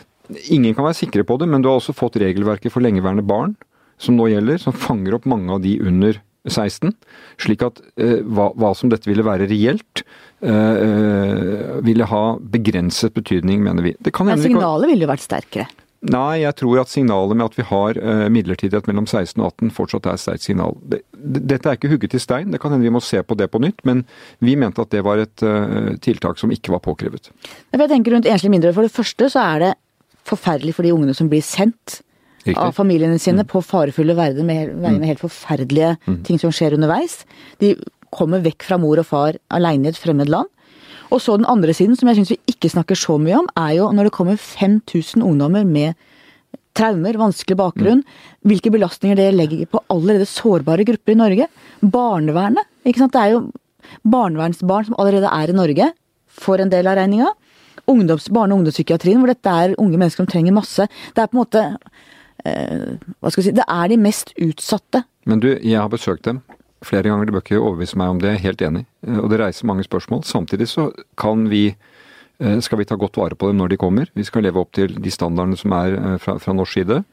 [0.52, 3.56] Ingen kan være sikre på det, men du har også fått regelverket for lengeværende barn,
[3.98, 6.94] som nå gjelder, som fanger opp mange av de under 16.
[7.42, 10.04] Slik at eh, hva, hva, som dette ville være reelt,
[10.46, 13.96] eh, eh ville ha begrenset betydning, mener vi.
[14.26, 15.68] Men signalet ville jo vært sterkere?
[16.06, 19.72] Nei, jeg tror at signalet med at vi har uh, midlertidighet mellom 16 og 18
[19.74, 20.78] fortsatt er et sterkt signal.
[21.18, 23.62] Dette er ikke hugget i stein, det kan hende vi må se på det på
[23.64, 24.04] nytt, men
[24.46, 27.32] vi mente at det var et uh, tiltak som ikke var påkrevet.
[27.74, 28.78] Jeg tenker rundt enslige mindreårige.
[28.78, 29.74] For det første så er det
[30.28, 32.02] forferdelig for de ungene som blir sendt
[32.44, 32.60] Riktig.
[32.62, 33.50] av familiene sine mm.
[33.50, 35.08] på farefulle verden med, med mm.
[35.10, 36.20] helt forferdelige mm.
[36.28, 37.24] ting som skjer underveis.
[37.64, 37.74] De
[38.14, 40.52] kommer vekk fra mor og far aleine i et fremmed land.
[41.12, 43.78] Og så den andre siden, som jeg syns vi ikke snakker så mye om, er
[43.80, 45.96] jo når det kommer 5000 ungdommer med
[46.78, 48.26] traumer, vanskelig bakgrunn, mm.
[48.50, 51.48] hvilke belastninger det legger på allerede sårbare grupper i Norge.
[51.82, 52.70] Barnevernet.
[52.86, 53.16] ikke sant?
[53.16, 53.46] Det er jo
[54.04, 55.92] barnevernsbarn som allerede er i Norge,
[56.28, 57.34] får en del av regninga.
[57.88, 60.90] Barne- og ungdomspsykiatrien, hvor dette er unge mennesker som trenger masse.
[61.16, 61.62] Det er på en måte
[62.44, 65.06] eh, Hva skal vi si Det er de mest utsatte.
[65.26, 66.42] Men du, jeg har besøkt dem
[66.86, 67.26] flere ganger.
[67.26, 68.34] du bør ikke overbevise meg om det.
[68.34, 68.86] Jeg er helt enig.
[69.08, 70.24] Eh, og det reiser mange spørsmål.
[70.24, 71.76] Samtidig så kan vi
[72.40, 74.12] eh, skal vi ta godt vare på dem når de kommer.
[74.14, 77.04] Vi skal leve opp til de standardene som er eh, fra, fra norsk side.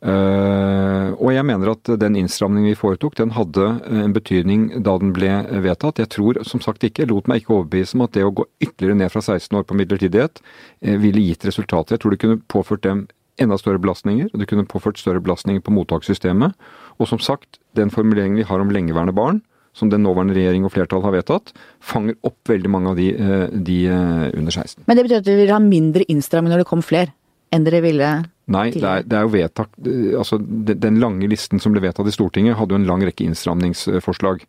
[0.00, 5.44] og jeg mener at den innstramningen vi foretok, den hadde en betydning da den ble
[5.60, 5.98] vedtatt.
[6.00, 8.96] Jeg tror som sagt ikke, lot meg ikke overbevise om at det å gå ytterligere
[8.96, 10.40] ned fra 16 år på midlertidighet
[10.80, 11.98] ville gitt resultater.
[11.98, 13.08] Jeg tror det kunne påført dem
[13.40, 16.56] enda større belastninger, det kunne påført større belastninger på mottakssystemet.
[17.00, 19.40] Og som sagt, den formuleringen vi har om lengeværende barn,
[19.76, 23.46] som den nåværende regjering og flertall har vedtatt, fanger opp veldig mange av de, eh,
[23.54, 24.84] de eh, under 16.
[24.86, 27.14] Men det betyr at dere vil ha mindre innstramming når det kom flere,
[27.54, 28.10] enn dere ville
[28.50, 29.76] Nei, det er, det er jo vedtak
[30.18, 34.42] Altså, den lange listen som ble vedtatt i Stortinget, hadde jo en lang rekke innstramningsforslag.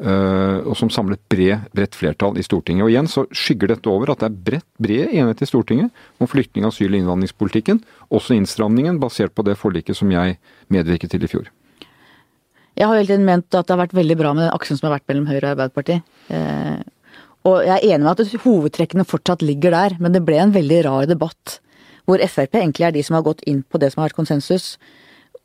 [0.00, 2.86] Og som samlet bred, bredt flertall i Stortinget.
[2.86, 6.32] Og igjen så skygger dette over at det er bredt, bred enighet i Stortinget om
[6.32, 7.82] flyktning-, asyl- og innvandringspolitikken.
[8.08, 10.40] Også innstramningen, basert på det forliket som jeg
[10.72, 11.52] medvirket til i fjor.
[12.78, 14.88] Jeg har hele tiden ment at det har vært veldig bra med den aksen som
[14.88, 16.06] har vært mellom Høyre og Arbeiderpartiet.
[16.32, 16.80] Uh,
[17.48, 20.80] og jeg er enig med at hovedtrekkene fortsatt ligger der, men det ble en veldig
[20.86, 21.58] rar debatt.
[22.06, 24.76] Hvor Frp egentlig er de som har gått inn på det som har vært konsensus,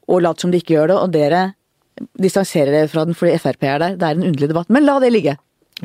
[0.07, 0.99] og latt som de ikke gjør det.
[1.01, 1.41] Og dere
[2.21, 3.97] distanserer dere fra den fordi Frp er der.
[3.97, 4.71] Det er en underlig debatt.
[4.73, 5.35] Men la det ligge.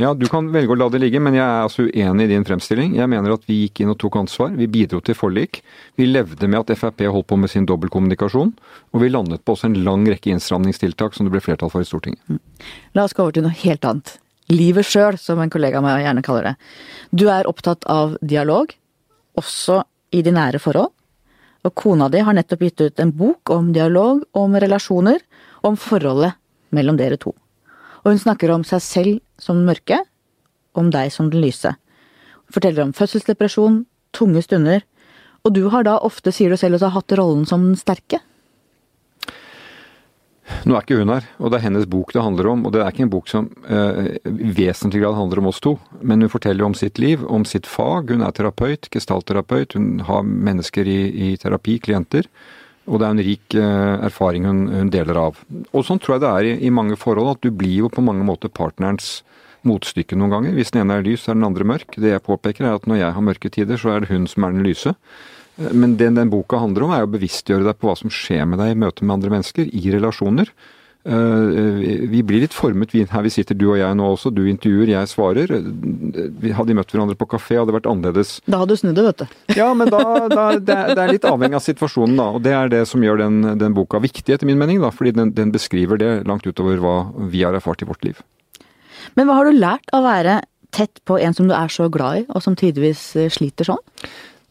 [0.00, 2.46] Ja, du kan velge å la det ligge, men jeg er altså uenig i din
[2.48, 2.94] fremstilling.
[2.96, 4.54] Jeg mener at vi gikk inn og tok ansvar.
[4.56, 5.60] Vi bidro til forlik.
[6.00, 8.54] Vi levde med at Frp holdt på med sin dobbeltkommunikasjon.
[8.96, 11.88] Og vi landet på også en lang rekke innstramningstiltak som det ble flertall for i
[11.88, 12.24] Stortinget.
[12.24, 12.40] Mm.
[12.96, 14.14] La oss gå over til noe helt annet.
[14.52, 16.54] Livet sjøl, som en kollega av meg gjerne kaller det.
[17.12, 18.72] Du er opptatt av dialog,
[19.36, 19.82] også
[20.16, 20.88] i de nære forhold.
[21.68, 25.20] Og kona di har nettopp gitt ut en bok om dialog, om relasjoner
[25.68, 26.32] om forholdet
[26.72, 27.36] mellom dere to.
[28.02, 30.00] Og hun snakker om seg selv som den mørke,
[30.74, 31.74] om deg som den lyse.
[32.46, 33.84] Hun forteller om fødselsdepresjon,
[34.16, 34.82] tunge stunder,
[35.42, 38.22] og du har da ofte, sier du selv, også hatt rollen som den sterke.
[40.66, 42.64] Nå er ikke hun her, og det er hennes bok det handler om.
[42.66, 45.76] Og det er ikke en bok som eh, i vesentlig grad handler om oss to.
[46.02, 48.10] Men hun forteller om sitt liv, om sitt fag.
[48.12, 49.76] Hun er terapeut, gestaltterapeut.
[49.78, 52.28] Hun har mennesker i, i terapi, klienter.
[52.90, 55.42] Og det er en rik eh, erfaring hun, hun, deler av.
[55.70, 58.02] Og sånn tror jeg det er i, i, mange forhold, at du blir jo på
[58.04, 59.20] mange måter partnerens
[59.68, 60.56] motstykke noen ganger.
[60.58, 61.94] Hvis den ene er lys, er den andre mørk.
[61.94, 64.48] Det jeg påpeker er at når jeg har mørke tider, så er det hun som
[64.48, 64.94] er den lyse.
[65.60, 68.48] Eh, men det den boka handler om, er å bevisstgjøre deg på hva som skjer
[68.50, 70.50] med deg i møte med andre mennesker, i relasjoner.
[71.02, 74.30] Eh, vi blir litt formet her vi sitter, du og jeg nå også.
[74.34, 75.50] Du intervjuer, jeg svarer.
[75.50, 78.36] Vi hadde møtt hverandre på kafé, hadde det vært annerledes.
[78.46, 79.40] Da hadde du snudd det, vet du.
[79.62, 82.28] Ja, men da, da det, er, det, litt avhengig av situasjonen, da.
[82.36, 84.80] Og det er det som gjør den, den boka viktig, etter min mening.
[84.84, 86.96] da, Fordi den, den, beskriver det langt utover hva
[87.32, 88.22] vi har erfart i vårt liv.
[89.18, 90.40] Men hva har du lært av å være
[90.72, 93.82] tett på en som du er så glad i, og som tidvis eh, sliter sånn?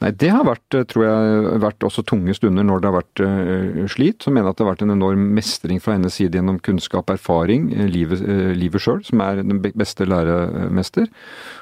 [0.02, 3.22] Nei, det har vært, eh, tror jeg, vært også tunge stunder når det har vært
[3.22, 4.24] uh, slit.
[4.26, 7.70] Så mener at det har vært en enorm mestring fra hennes side gjennom kunnskap, erfaring,
[7.92, 11.06] livet, uh, livet sjøl, som er den beste læremester.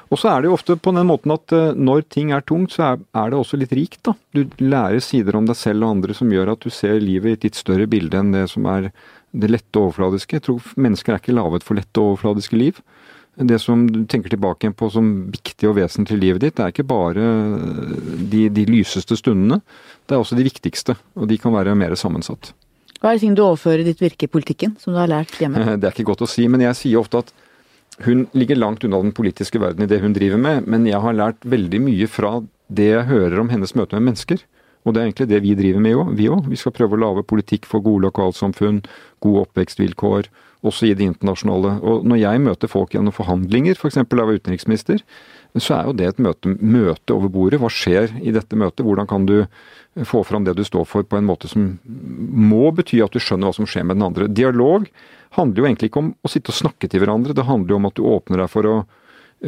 [0.08, 2.94] Og så er det jo ofte på den måten at når ting er tungt, så
[2.94, 4.16] er, er, det også litt rikt, da.
[4.32, 7.38] Du lærer sider om deg selv og andre som gjør at du ser livet i
[7.38, 8.88] et litt større bilde enn det som er
[9.30, 10.40] det lette overfladiske.
[10.40, 12.80] Jeg tror mennesker er ikke laget for lette overfladiske liv
[13.48, 16.74] det som du tenker tilbake på som viktig og vesentlig i livet ditt, det er
[16.74, 17.28] ikke bare
[18.30, 19.60] de, de, lyseste stundene.
[20.06, 22.52] Det er også de viktigste, og de kan være mer sammensatt.
[23.00, 25.38] Hva er det ting du overfører i ditt virke i politikken, som du har lært
[25.40, 25.62] hjemme?
[25.80, 27.32] Det er ikke godt å si, men jeg sier ofte at
[28.04, 31.16] hun ligger langt unna den politiske verden i det hun driver med, men jeg har
[31.16, 34.44] lært veldig mye fra det jeg hører om hennes møte med mennesker.
[34.84, 36.46] Og det er egentlig det vi driver med vi òg.
[36.48, 38.80] Vi skal prøve å lage politikk for gode lokalsamfunn,
[39.20, 40.30] gode oppvekstvilkår
[40.66, 41.76] også i det internasjonale.
[41.80, 44.00] Og når jeg møter folk gjennom forhandlinger, f.eks.
[44.02, 45.04] For av utenriksminister,
[45.58, 47.60] så er jo det et møte, møte, over bordet.
[47.62, 48.84] Hva skjer i dette møtet?
[48.86, 49.40] Hvordan kan du
[50.06, 53.50] få fram det du står for på en måte som må bety at du skjønner
[53.50, 54.28] hva som skjer med den andre.
[54.30, 54.86] Dialog
[55.34, 57.88] handler jo egentlig ikke om å sitte og snakke til hverandre, det handler jo om
[57.88, 58.76] at du åpner deg for å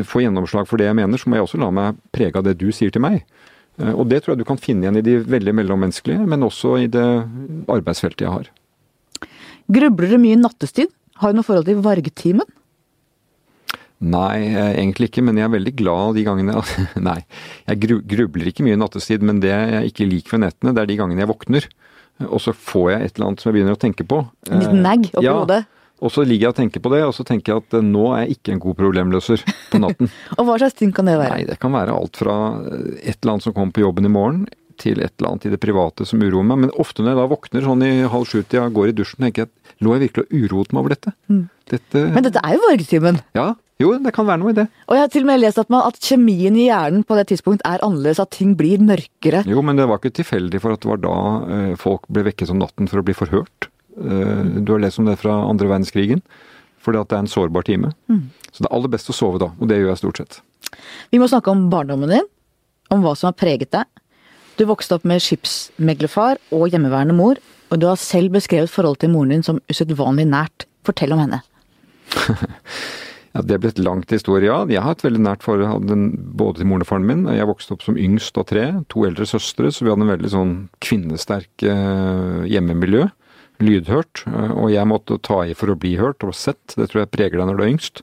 [0.09, 2.57] få gjennomslag for det jeg mener, så må jeg også la meg prege av det
[2.61, 3.23] du sier til meg.
[3.93, 6.89] Og det tror jeg du kan finne igjen i de veldig mellommenneskelige, men også i
[6.93, 7.07] det
[7.73, 8.51] arbeidsfeltet jeg har.
[9.73, 10.91] Grubler du mye nattestid?
[11.23, 12.49] Har du noe forhold til vargtimen?
[14.03, 16.59] Nei, egentlig ikke, men jeg er veldig glad de gangene
[17.09, 17.21] Nei,
[17.71, 20.99] jeg grubler ikke mye nattestid, men det jeg ikke liker ved nettene, det er de
[20.99, 21.69] gangene jeg våkner.
[22.27, 24.19] Og så får jeg et eller annet som jeg begynner å tenke på.
[24.51, 25.63] En liten nagg oppi ja, hodet?
[26.03, 28.09] Og så ligger jeg og tenker på det, og så tenker jeg at eh, nå
[28.11, 30.11] er jeg ikke en god problemløser på natten.
[30.37, 31.37] og hva slags ting kan det være?
[31.37, 32.37] Nei, Det kan være alt fra
[32.99, 34.43] et eller annet som kommer på jobben i morgen,
[34.83, 36.65] til et eller annet i det private som uroer meg.
[36.67, 39.51] Men ofte når jeg da våkner sånn i halv sju-tida, går i dusjen, tenker jeg
[39.51, 41.15] at lå jeg virkelig og uroet meg over dette?
[41.33, 41.43] Mm.
[41.73, 42.07] dette?
[42.15, 43.21] Men dette er jo vargetimen?
[43.39, 43.49] Ja,
[43.83, 44.69] jo, det kan være noe i det.
[44.87, 47.27] Og jeg har til og med lest at, man, at kjemien i hjernen på det
[47.33, 49.43] tidspunkt er annerledes, at ting blir mørkere.
[49.49, 51.19] Jo, men det var ikke tilfeldig for at det var da
[51.57, 53.71] eh, folk ble vekket om natten for å bli forhørt.
[53.99, 56.23] Eh, du har lest om det fra andre verdenskrigen.
[56.83, 57.93] Fordi at det er en sårbar time.
[58.11, 58.25] Mm.
[58.51, 60.39] Så det er aller best å sove da, og det gjør jeg stort sett.
[61.13, 62.27] Vi må snakke om barndommen din,
[62.93, 63.87] om hva som har preget deg.
[64.59, 67.41] Du vokste opp med skipsmeglerfar og hjemmeværende mor,
[67.73, 70.67] og du har selv beskrevet forholdet til moren din som usedvanlig nært.
[70.85, 71.39] Fortell om henne.
[73.35, 74.61] ja, Det ble et langt historie, ja.
[74.69, 75.89] Jeg har et veldig nært forhold
[76.37, 77.25] både til moren og faren min.
[77.33, 80.33] Jeg vokste opp som yngst av tre, to eldre søstre, så vi hadde en veldig
[80.35, 83.09] sånn kvinnesterk eh, hjemmemiljø.
[83.63, 86.75] lydhørt, eh, og jeg måtte ta i for å bli hørt og sett.
[86.75, 88.03] Det tror jeg preger deg når du er yngst.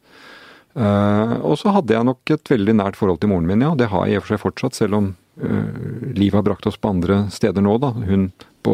[0.80, 3.74] Uh, og så hadde jeg nok et veldig nært forhold til moren min, ja.
[3.76, 6.90] Det har jeg i og for seg fortsatt, selv om livet har brakt oss på
[6.92, 7.94] andre steder nå, da.
[7.96, 8.30] Hun
[8.66, 8.74] på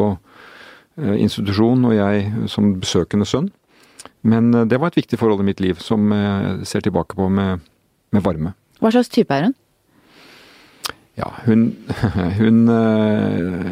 [0.96, 3.50] institusjon og jeg som besøkende sønn.
[4.26, 7.62] Men det var et viktig forhold i mitt liv som jeg ser tilbake på med,
[8.10, 8.54] med varme.
[8.80, 9.56] Hva slags type er hun?
[11.16, 11.70] Ja, hun,
[12.40, 13.64] hun øh,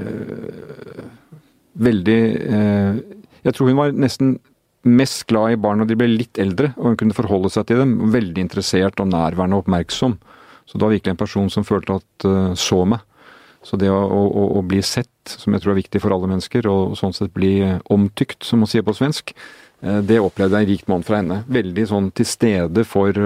[1.75, 3.01] Veldig øh,
[3.45, 4.39] Jeg tror hun var nesten
[4.85, 7.79] mest glad i barn når de ble litt eldre, og hun kunne forholde seg til
[7.81, 7.93] dem.
[8.13, 10.19] Veldig interessert og nærværende og oppmerksom.
[10.65, 13.05] Så det var virkelig en person som følte at uh, så meg.
[13.65, 16.67] Så det å, å, å, bli sett, som jeg tror er viktig for alle mennesker,
[16.69, 19.33] og sånn sett bli omtykt, som man sier på svensk,
[19.81, 21.39] det opplevde jeg en rikt mann fra henne.
[21.49, 23.17] Veldig sånn til stede for,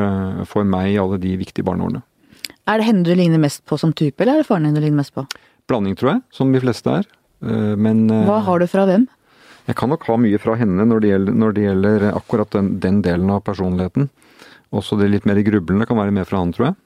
[0.46, 2.04] for meg i alle de viktige barneårene.
[2.68, 4.82] Er det henne du ligner mest på som type, eller er det faren din du
[4.82, 5.24] ligner mest på?
[5.68, 7.08] Blanding, tror jeg, som de fleste er.
[7.44, 9.06] Eh, men eh, Hva har du fra hvem?
[9.68, 12.74] Jeg kan nok ha mye fra henne når det gjelder, når det gjelder akkurat den,
[12.82, 14.08] den, delen av personligheten.
[14.72, 16.78] Også det litt mer grublende kan være mer fra han, tror jeg.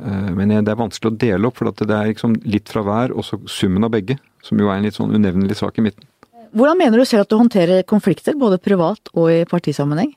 [0.00, 3.14] Eh, men det er vanskelig å dele opp, for det er liksom litt fra hver,
[3.16, 4.18] og så summen av begge.
[4.42, 6.08] Som jo er en litt sånn unevnelig sak i midten.
[6.52, 10.10] Hvordan mener du selv at du håndterer konflikter, både privat og i partisammenheng?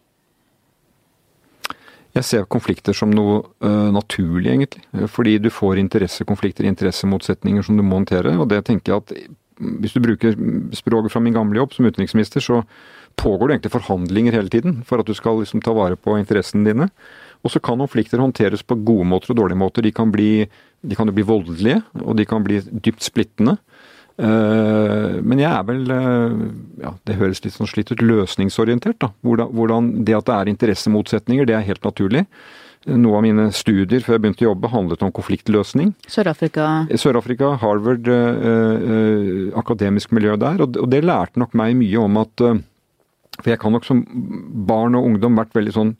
[2.15, 4.83] Jeg ser konflikter som noe uh, naturlig, egentlig.
[5.11, 8.33] Fordi du får interessekonflikter, interessemotsetninger som du må håndtere.
[8.39, 9.15] Og det tenker jeg at
[9.83, 10.35] hvis du bruker
[10.75, 12.63] språket fra min gamle jobb som utenriksminister, så
[13.19, 16.67] pågår det egentlig forhandlinger hele tiden for at du skal liksom ta vare på interessene
[16.67, 16.89] dine.
[17.45, 19.85] Og så kan konflikter håndteres på gode måter og dårlige måter.
[19.85, 20.47] De kan, bli,
[20.81, 23.59] de kan bli voldelige, og de kan bli dypt splittende.
[24.17, 26.35] Eh, men jeg er vel eh,
[26.79, 28.01] ja, Det høres litt sånn slitt ut.
[28.01, 28.97] Løsningsorientert.
[29.03, 29.11] da.
[29.27, 32.25] Hvordan, hvordan, Det at det er interessemotsetninger, det er helt naturlig.
[32.85, 35.95] Noe av mine studier før jeg begynte å jobbe, handlet om konfliktløsning.
[36.05, 36.85] Sør-Afrika?
[37.01, 40.61] Sør-Afrika, Harvard, eh, eh, akademisk miljø der.
[40.61, 42.61] Og, og, det lærte nok meg mye om at eh,
[43.41, 44.05] For jeg kan nok som
[44.69, 45.95] barn og ungdom vært veldig sånn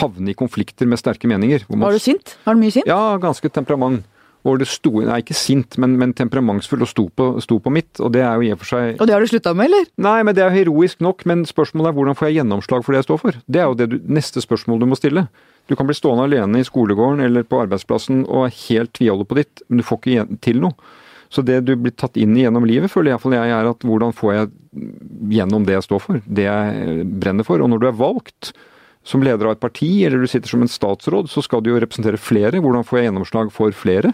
[0.00, 1.64] havne i konflikter med sterke meninger.
[1.68, 2.36] Var du sint?
[2.44, 2.88] Var du mye sint?
[2.90, 4.04] Ja, ganske temperament
[4.46, 7.98] hvor det sto Nei, ikke sint, men, men temperamentsfull og sto på, sto på, mitt.
[7.98, 9.88] Og det er jo i og for seg Og det har du slutta med, eller?
[10.06, 11.24] Nei, men det er heroisk nok.
[11.28, 13.40] Men spørsmålet er hvordan får jeg gjennomslag for det jeg står for?
[13.50, 15.26] Det er jo det du, neste spørsmål du må stille.
[15.66, 19.64] Du kan bli stående alene i skolegården eller på arbeidsplassen og helt tviholde på ditt,
[19.66, 20.94] men du får ikke til noe.
[21.32, 24.14] Så det du blir tatt inn i gjennom livet, føler iallfall jeg er at hvordan
[24.14, 24.52] får jeg
[25.34, 27.58] gjennom det jeg står for, det jeg brenner for.
[27.58, 28.52] Og når du er valgt
[29.06, 31.80] som leder av et parti, eller du sitter som en statsråd, så skal du jo
[31.82, 32.58] representere flere.
[32.62, 34.12] Hvordan får jeg gjennomslag for flere?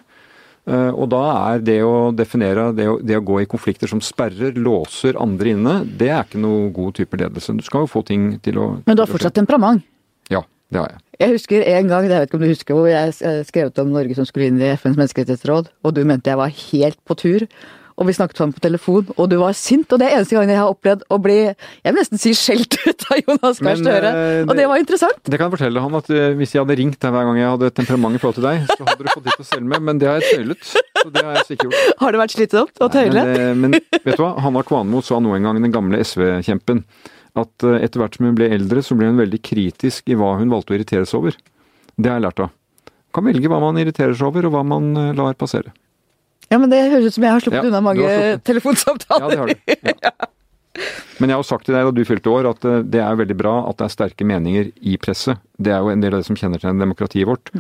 [0.68, 4.02] Eh, og da er det å definere det å, det å, gå i konflikter som
[4.05, 7.57] sperrer, låser andre inne, det er ikke noe god type ledelse.
[7.59, 9.83] Du skal jo få ting til å Men du har fortsatt temperament?
[10.31, 11.02] Ja, det har jeg.
[11.22, 14.16] Jeg husker en gang, jeg vet ikke om du husker, hvor jeg skrev om Norge
[14.18, 17.46] som skulle inn i FNs menneskerettighetsråd, og du mente jeg var helt på tur
[17.96, 19.90] og vi snakket sammen på telefon, og du var sint.
[19.92, 22.76] Og det er eneste gangen jeg har opplevd å bli jeg vil nesten si skjelt
[22.87, 24.12] ut av Jonas Gahr Støre.
[24.12, 25.20] Eh, og det var interessant.
[25.26, 27.50] Det kan jeg fortelle han at uh, hvis jeg hadde ringt deg hver gang jeg
[27.55, 30.02] hadde temperament i forhold til deg, så hadde du fått ditt å selge med, men
[30.02, 30.70] det har jeg tøylet.
[31.02, 31.78] Så det har jeg sikkert.
[32.02, 33.24] Har det vært slitsomt å tøyle?
[33.26, 36.00] Nei, men, det, men, vet du hva, Hanna Kvanmo sa nå en gang, den gamle
[36.02, 36.85] SV-kjempen,
[37.42, 40.52] at etter hvert som hun ble eldre, så ble hun veldig kritisk i hva hun
[40.52, 41.38] valgte å irritere seg over.
[41.96, 42.52] Det har jeg lært av.
[43.12, 45.74] Kan velge hva man irriterer seg over, og hva man lar passere.
[46.53, 48.12] Ja, men det høres ut som jeg har sluppet ja, unna mange
[48.45, 49.25] telefonsamtaler.
[49.25, 49.99] Ja, det har du.
[50.05, 50.15] Ja.
[51.21, 53.37] Men jeg har sagt til deg da du fylte år at eh, det er veldig
[53.38, 55.41] bra at det er sterke meninger i presset.
[55.61, 57.53] Det er jo en del av det som kjennetegner demokratiet vårt.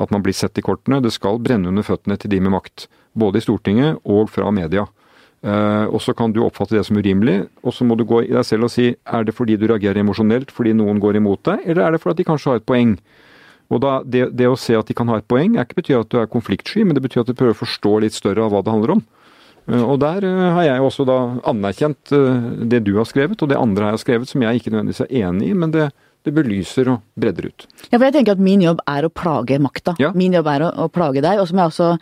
[0.00, 1.00] At man blir sett i kortene.
[1.04, 2.86] Det skal brenne under føttene til de med makt.
[3.18, 4.86] Både i Stortinget og fra media.
[5.40, 8.32] Uh, og så kan du oppfatte det som urimelig, og så må du gå i
[8.32, 11.62] deg selv og si er det fordi du reagerer emosjonelt fordi noen går imot deg,
[11.64, 12.92] eller er det fordi de kanskje har et poeng?
[13.70, 16.02] Og da, det, det, å se at de kan ha et poeng, er ikke betyr
[16.02, 18.54] at du er konfliktsky, men det betyr at du prøver å forstå litt større av
[18.54, 19.02] hva det handler om.
[19.70, 21.18] Eh, og der eh, har jeg også da
[21.50, 25.04] anerkjent eh, det du har skrevet, og det andre har skrevet som jeg ikke nødvendigvis
[25.06, 25.90] er enig i, men det,
[26.26, 27.68] det belyser og bredder ut.
[27.88, 29.94] Ja, for jeg tenker at min jobb er å plage makta.
[30.02, 30.10] Ja.
[30.18, 31.38] Min jobb er å, å, plage deg.
[31.42, 31.92] Og som jeg også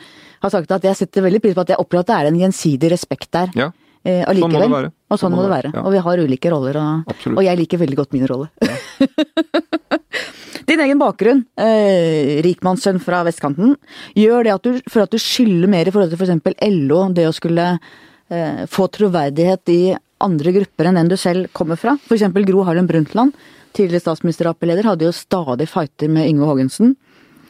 [0.44, 2.40] har sagt at jeg setter veldig pris på at jeg opplever at det er en
[2.46, 3.52] gjensidig respekt der.
[3.58, 3.70] Ja.
[4.08, 4.90] Eh, sånn må det være.
[5.08, 5.70] Og sånn, sånn må det være.
[5.74, 5.84] Ja.
[5.84, 8.48] Og vi har ulike roller, og, og, jeg liker veldig godt min rolle.
[8.64, 8.76] Ja.
[10.68, 13.72] Din egen bakgrunn, eh, rikmannssønn fra vestkanten,
[14.18, 16.58] gjør det at du, føler at du skylder mer i forhold til f.eks.
[16.76, 19.80] LO, det å skulle eh, få troverdighet i
[20.24, 21.96] andre grupper enn den du selv kommer fra.
[22.04, 22.26] F.eks.
[22.50, 23.36] Gro Harlem Brundtland,
[23.76, 26.98] tidligere statsminister og Ap-leder, hadde jo stadig fighter med Yngve Haagensen.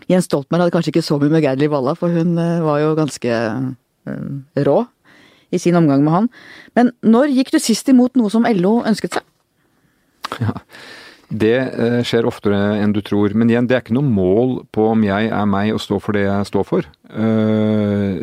[0.09, 2.83] Jens Stoltenberg hadde kanskje ikke så mye med Geir Liv Valla, for hun eh, var
[2.85, 4.79] jo ganske eh, rå
[5.51, 6.31] i sin omgang med han.
[6.77, 9.29] Men når gikk du sist imot noe som LO ønsket seg?
[10.43, 10.55] Ja,
[11.29, 13.35] det eh, skjer oftere enn du tror.
[13.37, 16.17] Men igjen, det er ikke noe mål på om jeg er meg og står for
[16.17, 16.89] det jeg står for.
[17.13, 18.19] Eh,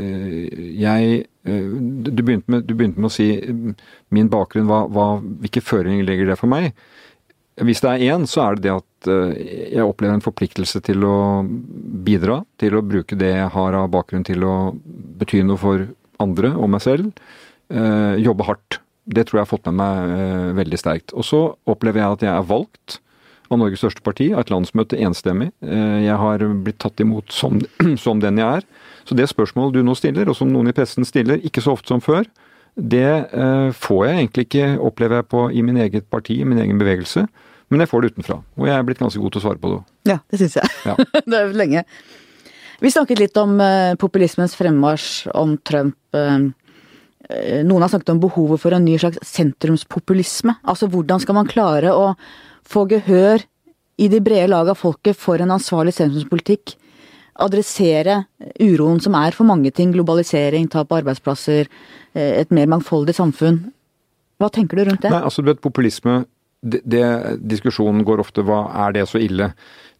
[0.81, 3.27] jeg du, begynte med, du, begynte med, å si
[4.09, 6.71] min bakgrunn, hva, hva, hvilke føringer legger det for meg?
[7.61, 9.09] Hvis det er én, så er det det at
[9.77, 12.39] jeg opplever en forpliktelse til å bidra.
[12.59, 14.55] Til å bruke det jeg har av bakgrunn til å
[15.21, 15.85] bety noe for
[16.23, 17.11] andre og meg selv.
[18.21, 18.79] Jobbe hardt.
[19.05, 21.13] Det tror jeg har fått med meg veldig sterkt.
[21.17, 21.39] Og så
[21.69, 22.99] opplever jeg at jeg er valgt
[23.51, 25.51] av Norges største parti, av et landsmøte enstemmig.
[25.65, 27.59] Eh, jeg har blitt tatt imot som,
[28.03, 28.67] som, den jeg er.
[29.05, 31.93] Så det spørsmålet du nå stiller, og som noen i pressen stiller, ikke så ofte
[31.93, 32.27] som før,
[32.75, 36.59] det eh, får jeg egentlig ikke, opplever jeg på i min eget parti, i min
[36.63, 37.27] egen bevegelse.
[37.73, 38.41] Men jeg får det utenfra.
[38.59, 39.79] Og jeg er blitt ganske god til å svare på det.
[40.11, 40.73] Ja, det syns jeg.
[40.85, 40.97] Ja.
[41.31, 41.85] det er lenge.
[42.83, 45.97] Vi snakket litt om uh, populismens fremmarsj, om Trump.
[46.15, 46.51] Uh,
[47.65, 50.57] noen har snakket om behovet for en ny slags sentrumspopulisme.
[50.67, 52.13] Altså hvordan skal man klare å
[52.65, 53.45] få gehør
[53.97, 56.75] i de brede lag av folket for en ansvarlig sentrumspolitikk.
[57.45, 58.21] Adressere
[58.63, 59.91] uroen som er for mange ting.
[59.95, 61.67] Globalisering, tap av arbeidsplasser,
[62.13, 63.71] eh, et mer mangfoldig samfunn.
[64.39, 65.11] Hva tenker du rundt det?
[65.11, 66.25] Nei, altså du vet, Populisme,
[66.61, 69.53] det, det, diskusjonen går ofte hva er det så ille?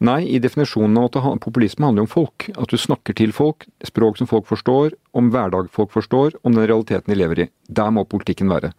[0.03, 2.49] Nei, i definisjonen av at populisme handler om folk.
[2.59, 6.67] At du snakker til folk, språk som folk forstår, om hverdag folk forstår, om den
[6.67, 7.49] realiteten de lever i.
[7.67, 8.73] Der må politikken være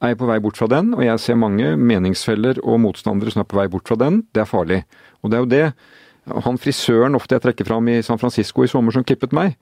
[0.00, 3.42] Jeg er på vei bort fra den, og jeg ser mange meningsfeller og motstandere som
[3.42, 4.22] er på vei bort fra den.
[4.32, 4.84] Det er farlig.
[5.22, 5.74] Og det er jo det
[6.46, 9.56] han frisøren ofte jeg trekker fram i San Francisco i sommer som klippet meg,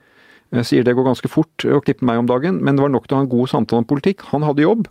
[0.49, 3.05] jeg sier det går ganske fort å klippe meg om dagen, men det var nok
[3.05, 4.25] til å ha en god samtale om politikk.
[4.31, 4.87] Han hadde jobb.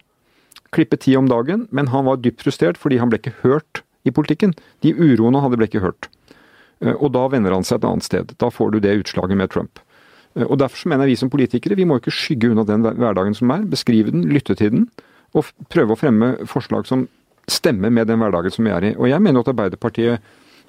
[0.75, 4.15] Klippet ti om dagen, men han var dypt frustrert fordi han ble ikke hørt i
[4.15, 4.55] politikken.
[4.85, 6.11] De uroene hadde, ble ikke hørt.
[6.85, 8.35] Eh, og da vender han seg et annet sted.
[8.39, 9.83] Da får du det utslaget med Trump.
[10.37, 13.37] Eh, og Derfor mener jeg vi som politikere vi må ikke skygge unna den hverdagen
[13.37, 13.69] som er.
[13.69, 14.91] Beskrive den, lytte til den
[15.37, 17.07] og prøve å fremme forslag som
[17.49, 18.93] stemmer med den hverdagen som vi er i.
[18.97, 20.17] Og jeg mener at Arbeiderpartiet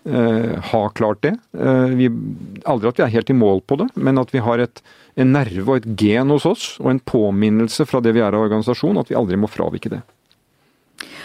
[0.06, 1.34] eh, har klart det.
[1.56, 2.10] Eh, vi,
[2.68, 4.84] aldri at vi er helt i mål på det, men at vi har et,
[5.20, 8.48] en nerve og et gen hos oss, og en påminnelse fra det vi er av
[8.48, 10.04] organisasjon, at vi aldri må fravike det.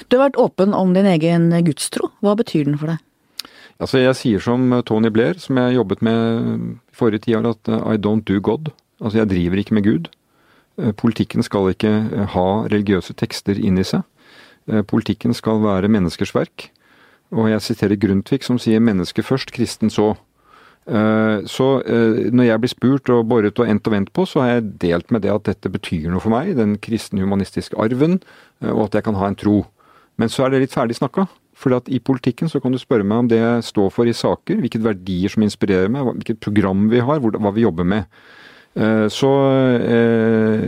[0.09, 2.11] Du har vært åpen om din egen gudstro.
[2.25, 3.03] Hva betyr den for deg?
[3.83, 7.81] Altså, jeg sier som Tony Blair, som jeg jobbet med i forrige tiår, at uh,
[7.91, 8.71] I don't do God.
[9.01, 10.13] Altså, jeg driver ikke med Gud.
[10.79, 14.03] Eh, politikken skal ikke eh, ha religiøse tekster inn i seg.
[14.71, 16.71] Eh, politikken skal være menneskers verk.
[17.35, 20.17] Og jeg siterer Grundtvig som sier 'menneske først, kristen så'.
[21.49, 21.81] Så
[22.31, 25.11] når jeg blir spurt og boret og endt og vendt på, så har jeg delt
[25.11, 28.21] med det at dette betyr noe for meg, den kristen-humanistiske arven,
[28.61, 29.65] og at jeg kan ha en tro.
[30.21, 31.27] Men så er det litt ferdig snakka.
[31.55, 34.59] For i politikken så kan du spørre meg om det jeg står for i saker,
[34.63, 38.09] hvilke verdier som inspirerer meg, hvilket program vi har, hva vi jobber med.
[38.75, 39.31] Eh, så
[39.79, 40.65] eh,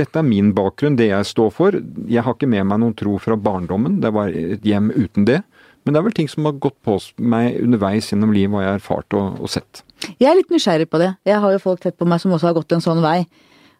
[0.00, 1.76] dette er min bakgrunn, det jeg står for.
[2.08, 5.42] Jeg har ikke med meg noen tro fra barndommen, det var et hjem uten det.
[5.84, 8.70] Men det er vel ting som har gått på meg underveis gjennom livet, og jeg
[8.70, 9.84] har erfart og, og, sett.
[10.16, 11.10] Jeg er litt nysgjerrig på det.
[11.28, 13.18] Jeg har jo folk tett på meg som også har gått en sånn vei.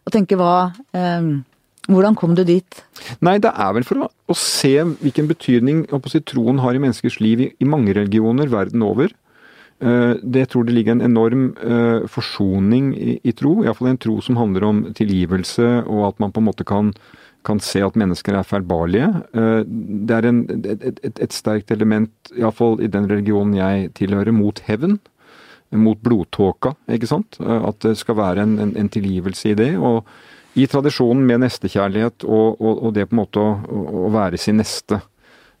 [0.05, 1.31] Og tenker hva eh,
[1.85, 2.79] Hvordan kom du dit?
[3.25, 4.73] Nei, det er vel for å, å se
[5.03, 5.83] hvilken betydning
[6.25, 9.13] troen har i menneskers liv i, i mange religioner verden over.
[9.83, 13.59] Uh, det tror det ligger en enorm uh, forsoning i, i tro.
[13.63, 16.93] Iallfall en tro som handler om tilgivelse, og at man på en måte kan,
[17.45, 19.11] kan se at mennesker er feilbarlige.
[19.35, 24.33] Uh, det er en, et, et, et, sterkt element, iallfall i den religionen jeg tilhører,
[24.33, 24.97] mot hevn.
[25.75, 27.35] Mot blodtåka, ikke sant.
[27.41, 29.73] At det skal være en, en, en tilgivelse i det.
[29.75, 30.05] og
[30.55, 34.59] i tradisjonen med nestekjærlighet og, og, og, det på en måte å, å være sin
[34.61, 35.01] neste.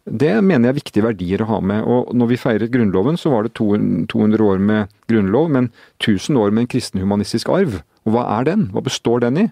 [0.05, 1.81] Det mener jeg er viktige verdier å ha med.
[1.89, 6.53] Og når vi feiret Grunnloven, så var det 200 år med grunnlov, men 1000 år
[6.53, 7.79] med en kristenhumanistisk arv.
[8.05, 8.67] Og hva er den?
[8.73, 9.47] Hva består den i?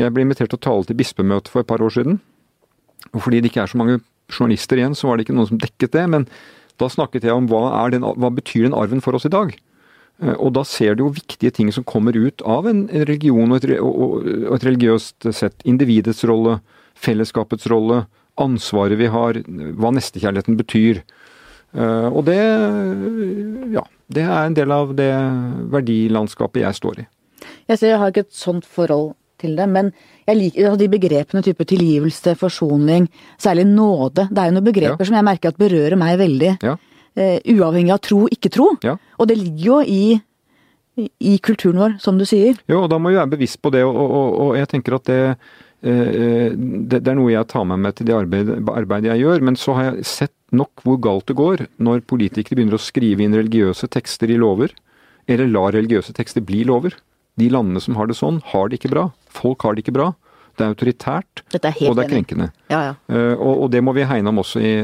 [0.00, 2.20] Jeg ble invitert til å tale til bispemøtet for et par år siden.
[3.14, 5.62] Og fordi det ikke er så mange journalister igjen, så var det ikke noen som
[5.62, 6.04] dekket det.
[6.12, 6.28] Men
[6.82, 9.54] da snakket jeg om hva, den, hva betyr den arven for oss i dag?
[10.22, 13.62] Eh, og da ser du jo viktige ting som kommer ut av en, religion og
[13.62, 15.56] et, og et religiøst sett.
[15.64, 16.60] Individets rolle,
[16.94, 18.04] fellesskapets rolle,
[18.40, 19.38] ansvaret vi har,
[19.78, 21.02] hva nestekjærligheten betyr.
[21.74, 22.38] Eh, og det,
[23.74, 23.84] ja,
[24.14, 25.10] det er en del av det
[25.74, 27.10] verdilandskapet jeg står i.
[27.68, 29.90] Jeg ser jeg har ikke et sånt forhold til det, men
[30.28, 33.08] jeg liker de begrepene type tilgivelse, forsoning,
[33.40, 34.28] særlig nåde.
[34.30, 35.08] Det er jo noen begreper ja.
[35.08, 36.52] som jeg merker at berører meg veldig.
[36.64, 36.76] Ja.
[37.14, 38.72] Uh, uavhengig av tro, ikke tro.
[38.82, 38.96] Ja.
[39.22, 40.16] Og det ligger jo i,
[41.22, 42.58] i kulturen vår, som du sier.
[42.70, 43.84] Jo, og da må vi være bevisst på det.
[43.86, 45.20] Og, og, og jeg tenker at det,
[45.84, 49.44] Eh, det, er noe jeg tar med meg til det arbeidet, arbeidet, jeg gjør.
[49.44, 53.24] Men så har jeg sett nok hvor galt det går når politikere begynner å skrive
[53.24, 54.72] inn religiøse tekster i lover,
[55.28, 56.96] eller lar religiøse tekster bli lover.
[57.40, 59.08] De landene som har det sånn, har det ikke bra.
[59.28, 60.12] Folk har det ikke bra.
[60.54, 62.48] Det er autoritært, og det er krenkende.
[62.70, 62.92] Ja, ja.
[63.10, 64.74] Uh, og, og, det må vi hegne om også i,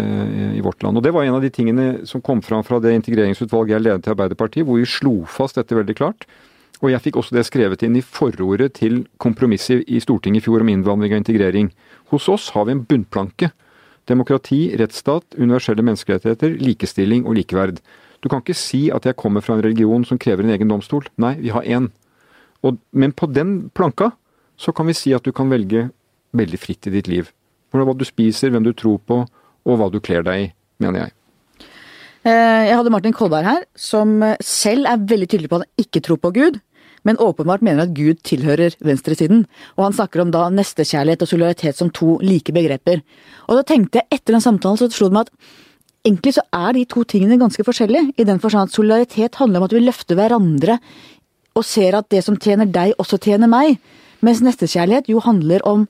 [0.57, 0.99] i, vårt land.
[0.99, 4.05] Og Det var en av de tingene som kom fram fra det integreringsutvalget jeg ledet
[4.05, 6.27] til Arbeiderpartiet, hvor vi slo fast dette veldig klart.
[6.81, 10.65] Og jeg fikk også det skrevet inn i forordet til kompromisset i Stortinget i fjor
[10.65, 11.71] om innvandring og integrering.
[12.13, 13.51] Hos oss har vi en bunnplanke.
[14.09, 17.83] Demokrati, rettsstat, universelle menneskerettigheter, likestilling og likeverd.
[18.25, 21.07] Du kan ikke si at jeg kommer fra en religion som krever en egen domstol.
[21.21, 21.91] Nei, vi har én.
[22.93, 24.11] Men på den planka
[24.61, 25.89] så kan vi si at du kan velge
[26.37, 27.31] veldig fritt i ditt liv.
[27.73, 29.23] Hva du spiser, hvem du tror på,
[29.65, 30.49] og hva du kler deg i,
[30.83, 31.15] mener jeg.
[32.29, 36.03] Eh, jeg hadde Martin Kolberg her, som selv er veldig tydelig på at han ikke
[36.05, 36.59] tror på Gud,
[37.09, 39.47] men åpenbart mener at Gud tilhører venstresiden.
[39.79, 43.01] Og han snakker om da nestekjærlighet og solidaritet som to like begreper.
[43.49, 46.77] Og da tenkte jeg etter den samtalen, så slo det meg at egentlig så er
[46.77, 48.13] de to tingene ganske forskjellige.
[48.21, 50.77] I den forstand at solidaritet handler om at vi løfter hverandre
[51.57, 53.81] og ser at det som tjener deg, også tjener meg.
[54.27, 55.89] Mens nestekjærlighet jo handler om,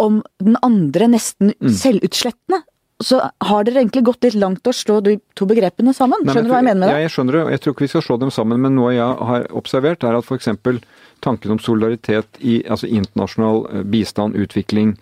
[0.00, 1.72] om den andre nesten mm.
[1.82, 2.64] selvutslettende.
[2.98, 6.24] Så har dere egentlig gått litt langt å slå de to begrepene sammen?
[6.26, 6.96] Skjønner du hva jeg mener med det?
[6.96, 7.42] Ja, jeg skjønner det.
[7.54, 10.26] Jeg tror ikke vi skal slå dem sammen, men noe jeg har observert, er at
[10.26, 10.50] f.eks.
[11.22, 14.96] tanken om solidaritet i altså internasjonal eh, bistand, utvikling,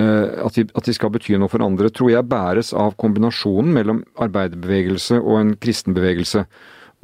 [0.00, 3.76] eh, at de, at de, skal bety noe for andre, tror jeg bæres av kombinasjonen
[3.76, 6.46] mellom arbeiderbevegelse og en kristenbevegelse.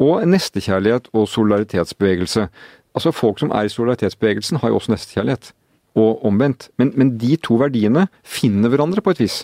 [0.00, 2.48] Og nestekjærlighet og solidaritetsbevegelse.
[2.96, 5.52] Altså Folk som er i solidaritetsbevegelsen, har jo også nestekjærlighet.
[5.98, 6.68] Og omvendt.
[6.78, 9.42] Men, men de to verdiene finner hverandre på et vis.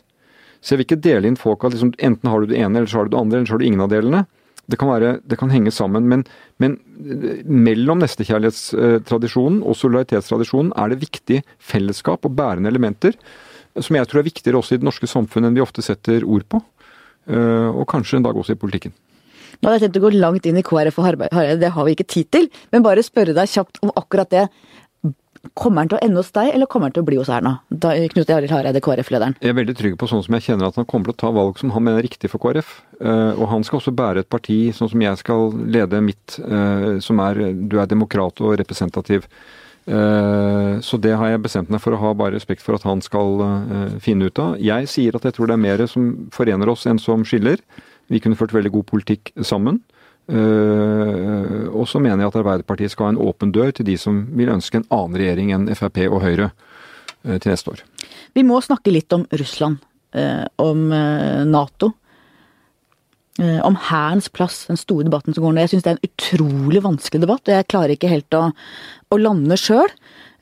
[0.61, 2.91] Så jeg vil ikke dele inn folk at liksom, enten har du det ene, eller
[2.91, 4.25] så har du det andre, eller så har du ingen av delene.
[4.65, 6.23] Det kan, være, det kan henge sammen, men,
[6.63, 13.19] men eh, mellom nestekjærlighetstradisjonen og solidaritetstradisjonen er det viktig fellesskap og bærende elementer
[13.83, 16.47] som jeg tror er viktigere også i det norske samfunnet enn vi ofte setter ord
[16.51, 16.61] på.
[17.27, 18.95] Eh, og kanskje en dag også i politikken.
[19.65, 21.95] Nå hadde jeg tenkt å gå langt inn i KrF og Hareide, det har vi
[21.97, 22.51] ikke tid til.
[22.69, 24.43] Men bare spørre deg kjapt om akkurat det.
[25.57, 27.55] Kommer han til å ende hos deg, eller kommer han til å bli hos Erna?
[27.73, 29.39] Da, Knut Arild Hareide, KrF-lederen.
[29.41, 31.33] Jeg er veldig trygg på sånn som jeg kjenner at han kommer til å ta
[31.33, 32.75] valg som han mener er riktig for KrF.
[33.01, 37.01] Uh, og han skal også bære et parti sånn som jeg skal lede mitt, uh,
[37.05, 39.25] som er Du er demokrat og representativ.
[39.89, 43.01] Uh, så det har jeg bestemt meg for å ha bare respekt for at han
[43.05, 43.41] skal
[44.05, 44.61] finne ut av.
[44.61, 47.65] Jeg sier at jeg tror det er mer som forener oss enn som skiller.
[48.13, 49.81] Vi kunne ført veldig god politikk sammen.
[50.25, 54.23] Uh, og så mener jeg at Arbeiderpartiet skal ha en åpen dør til de som
[54.33, 57.83] vil ønske en annen regjering enn Frp og Høyre uh, til neste år.
[58.33, 59.83] Vi må snakke litt om Russland,
[60.17, 60.89] uh, om
[61.51, 61.93] Nato.
[63.35, 65.63] Om Hærens plass, den store debatten som går nå.
[65.65, 68.45] Jeg syns det er en utrolig vanskelig debatt, og jeg klarer ikke helt å,
[69.11, 69.91] å lande sjøl.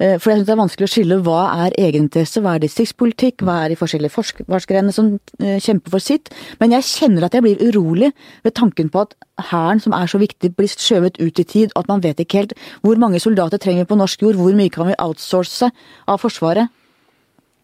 [0.01, 3.45] Eh, for jeg syns det er vanskelig å skille hva er egeninteresse, hva er distriktspolitikk,
[3.47, 6.32] hva er de forskjellige forskergrenene som eh, kjemper for sitt.
[6.62, 8.12] Men jeg kjenner at jeg blir urolig
[8.47, 9.16] ved tanken på at
[9.51, 12.57] hæren, som er så viktig, blir skjøvet ut i tid, at man vet ikke helt
[12.82, 15.68] hvor mange soldater trenger vi på norsk jord, hvor mye kan vi outsource
[16.09, 16.72] av Forsvaret.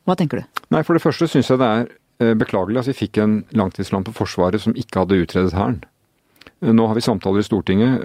[0.09, 0.61] Hva tenker du?
[0.73, 1.87] Nei, For det første syns jeg det er
[2.23, 5.81] eh, beklagelig at vi fikk en langtidsplan på Forsvaret som ikke hadde utredet Hæren.
[6.59, 8.03] Nå har vi samtaler i Stortinget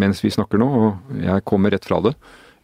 [0.00, 2.14] mens vi snakker nå, og jeg kommer rett fra det.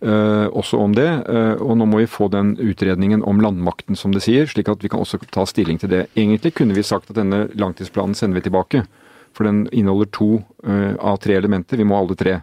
[0.03, 1.07] Uh, også om det.
[1.31, 4.83] Uh, og nå må vi få den utredningen om landmakten, som det sier, slik at
[4.83, 6.01] vi kan også ta stilling til det.
[6.19, 8.83] Egentlig kunne vi sagt at denne langtidsplanen sender vi tilbake.
[9.33, 10.31] For den inneholder to
[10.67, 11.79] uh, av tre elementer.
[11.79, 12.41] Vi må ha alle tre.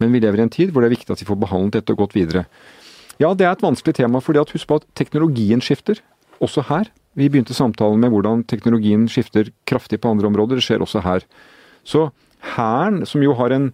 [0.00, 1.92] Men vi lever i en tid hvor det er viktig at vi får behandlet dette
[1.92, 2.46] og gått videre.
[3.20, 6.00] Ja, det er et vanskelig tema, at husk på at teknologien skifter.
[6.42, 6.88] Også her.
[7.14, 10.56] Vi begynte samtalen med hvordan teknologien skifter kraftig på andre områder.
[10.56, 11.26] Det skjer også her.
[11.84, 12.08] Så
[12.56, 13.68] Hæren, som jo har en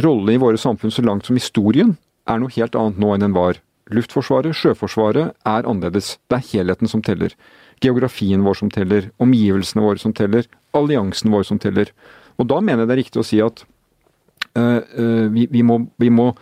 [0.00, 1.98] rolle i våre samfunn så langt som historien,
[2.30, 3.58] er noe helt annet nå enn den var.
[3.90, 6.14] Luftforsvaret, Sjøforsvaret er annerledes.
[6.30, 7.34] Det er helheten som teller.
[7.82, 11.90] Geografien vår som teller, omgivelsene våre som teller, alliansen vår som teller.
[12.38, 13.64] Og da mener jeg det er riktig å si at
[14.54, 16.32] øh, øh, vi, vi, må, vi, må,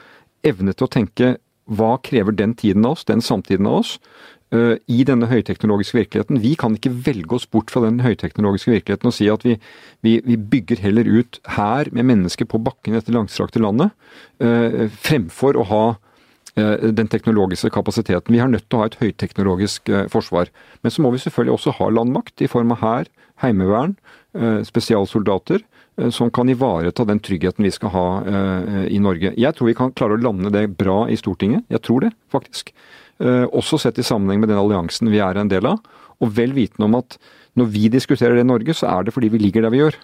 [0.46, 1.36] evne til å tenke
[1.68, 3.96] hva krever den tiden av oss, den samtiden av oss,
[4.50, 6.38] i denne høyteknologiske virkeligheten.
[6.40, 9.58] Vi kan ikke velge oss bort fra den høyteknologiske virkeligheten og si at vi,
[10.06, 13.92] vi, vi bygger heller ut her med mennesker på bakken i dette langstrakte landet,
[15.04, 15.82] fremfor å ha
[16.56, 18.32] den teknologiske kapasiteten.
[18.32, 20.48] Vi har nødt til å ha et høyteknologisk forsvar.
[20.82, 23.10] Men så må vi selvfølgelig også ha landmakt i form av hær,
[23.44, 23.98] heimevern,
[24.66, 25.62] spesialsoldater
[26.14, 28.06] som kan ivareta den tryggheten vi skal ha
[28.88, 29.34] i Norge.
[29.36, 31.66] Jeg tror vi kan klare å lande det bra i Stortinget.
[31.70, 32.72] Jeg tror det, faktisk.
[33.18, 35.82] Eh, også sett i sammenheng med den alliansen vi er en del av.
[36.22, 37.18] Og vel vitende om at
[37.58, 39.98] når vi diskuterer det i Norge, så er det fordi vi ligger der vi gjør.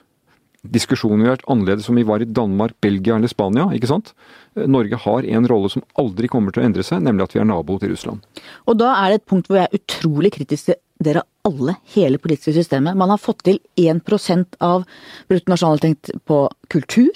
[0.64, 3.68] Diskusjonen ville vært annerledes om vi var i Danmark, Belgia eller Spania.
[3.76, 4.14] ikke sant?
[4.56, 7.42] Eh, Norge har en rolle som aldri kommer til å endre seg, nemlig at vi
[7.42, 8.24] er nabo til Russland.
[8.66, 12.18] Og da er det et punkt hvor jeg er utrolig kritisk til dere alle, hele
[12.18, 12.96] politiske systemet.
[12.96, 14.86] Man har fått til 1% av
[15.28, 17.12] bruttonasjonalinntekt på kultur,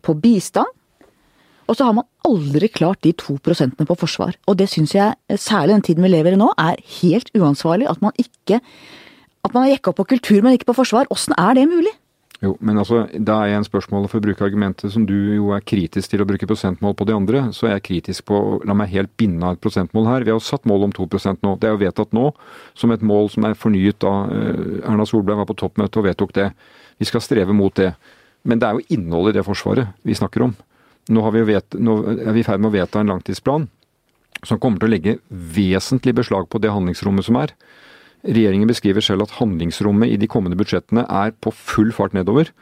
[0.00, 0.70] på bistand,
[1.68, 4.36] og så har man aldri klart de to prosentene på forsvar.
[4.48, 7.88] Og det syns jeg, særlig den tiden vi lever i nå, er helt uansvarlig.
[7.90, 8.60] At man ikke
[9.40, 11.06] At man har jekka på kultur, men ikke på forsvar.
[11.08, 11.94] Åssen er det mulig?
[12.40, 15.50] Jo, men altså, da er jeg en spørsmål for å bruke argumentet som du jo
[15.52, 18.76] er kritisk til å bruke prosentmål på de andre, så er jeg kritisk på la
[18.76, 20.24] meg helt binde av et prosentmål her.
[20.24, 21.52] Vi har jo satt mål om 2% nå.
[21.60, 22.30] Det er jo vedtatt nå
[22.76, 26.32] som et mål som er fornyet da eh, Erna Solberg var på toppmøte og vedtok
[26.36, 26.48] det.
[27.00, 27.92] Vi skal streve mot det.
[28.48, 30.56] Men det er jo innholdet i det forsvaret vi snakker om.
[31.08, 33.68] Nå, vi vet, nå er vi i ferd med å vedta en langtidsplan
[34.46, 37.52] som kommer til å legge vesentlig beslag på det handlingsrommet som er.
[38.24, 42.52] Regjeringen beskriver selv at handlingsrommet i de kommende budsjettene er på full fart nedover.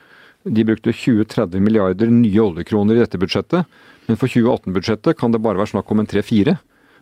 [0.47, 3.67] De brukte 20-30 milliarder nye oljekroner i dette budsjettet,
[4.09, 6.57] men for 2018-budsjettet kan det bare være snakk om en 3-4.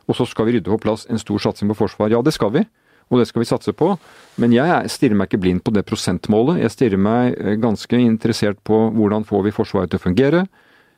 [0.07, 2.11] Og så skal vi rydde på plass en stor satsing på forsvar.
[2.11, 2.63] Ja, det skal vi,
[3.11, 3.93] og det skal vi satse på.
[4.41, 6.63] Men jeg stirrer meg ikke blind på det prosentmålet.
[6.65, 10.47] Jeg stirrer meg eh, ganske interessert på hvordan får vi Forsvaret til å fungere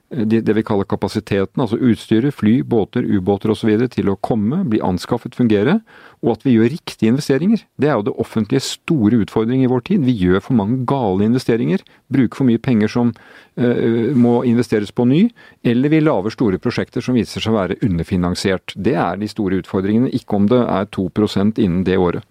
[0.09, 3.74] det, det vi kaller kapasiteten, altså utstyret, fly, båter, ubåter osv.
[3.92, 5.78] til å komme, bli anskaffet, fungere,
[6.24, 7.61] og at vi gjør riktige investeringer.
[7.76, 10.06] Det er jo det offentlige store utfordring i vår tid.
[10.09, 11.84] Vi gjør for mange gale investeringer.
[12.09, 15.26] Bruker for mye penger som uh, må investeres på ny,
[15.68, 18.72] eller vi lager store prosjekter som viser seg å være underfinansiert.
[18.74, 22.24] Det er de store utfordringene, ikke om det er 2% innen det året.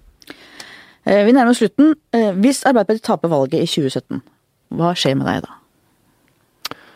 [1.07, 1.93] Eh, vi nærmer oss slutten.
[2.11, 4.19] Eh, hvis Arbeiderpartiet taper valget i 2017,
[4.75, 5.53] hva skjer med deg da?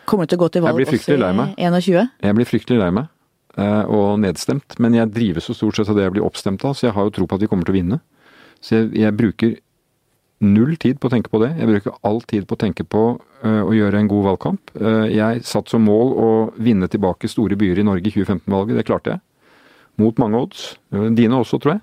[0.08, 2.14] Kommer du til å gå til valg også i 21?
[2.26, 3.10] Jeg blir fryktelig lei meg
[3.60, 4.78] eh, og nedstemt.
[4.82, 7.08] Men jeg drives så stort sett av det jeg blir oppstemt av, så jeg har
[7.08, 8.00] jo tro på at vi kommer til å vinne.
[8.62, 9.54] Så jeg, jeg bruker
[10.42, 11.52] null tid på å tenke på det.
[11.60, 14.72] Jeg bruker all tid på å tenke på uh, å gjøre en god valgkamp.
[14.74, 18.80] Uh, jeg satt som mål å vinne tilbake store byer i Norge i 2015-valget.
[18.80, 19.22] Det klarte jeg.
[20.02, 20.64] Mot mange odds.
[20.90, 21.82] Dine også, tror jeg.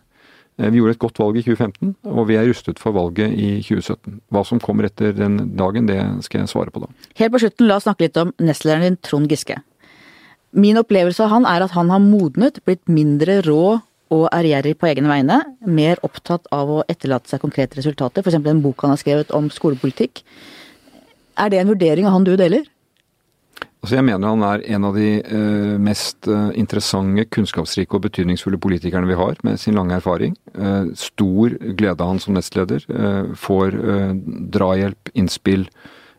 [0.59, 3.49] Eh, vi gjorde et godt valg i 2015, og vi er rustet for valget i
[3.63, 4.19] 2017.
[4.33, 6.91] Hva som kommer etter den dagen, det skal jeg svare på da.
[7.19, 9.61] Helt på slutten, la oss snakke litt om nestlederen din, Trond Giske.
[10.51, 13.79] Min opplevelse av han er at han har modnet, blitt mindre rå
[14.09, 15.37] og ærgjerrig på egne vegne.
[15.69, 18.39] Mer opptatt av å etterlate seg konkrete resultater, f.eks.
[18.41, 20.23] en bok han har skrevet om skolepolitikk.
[21.39, 22.65] Er det en vurdering av han du deler?
[23.79, 28.59] Altså jeg mener han er en av de uh, mest uh, interessante, kunnskapsrike og betydningsfulle
[28.59, 30.35] politikerne vi har, med sin lange erfaring.
[30.51, 32.83] Uh, stor glede av han som nestleder.
[33.39, 33.79] får
[34.51, 35.67] drahjelp, innspill,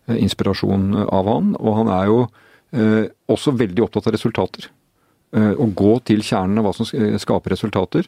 [0.08, 1.54] inspirasjon av han.
[1.60, 2.20] Og han er jo
[3.30, 4.68] også veldig opptatt av resultater.
[5.34, 8.06] Å gå til kjernen av hva som skaper resultater.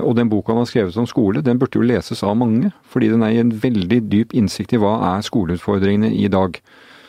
[0.00, 2.70] Og den boka han har skrevet om skole, den burde jo leses av mange.
[2.90, 6.58] Fordi den er i en veldig dyp innsikt i hva er skoleutfordringene i dag.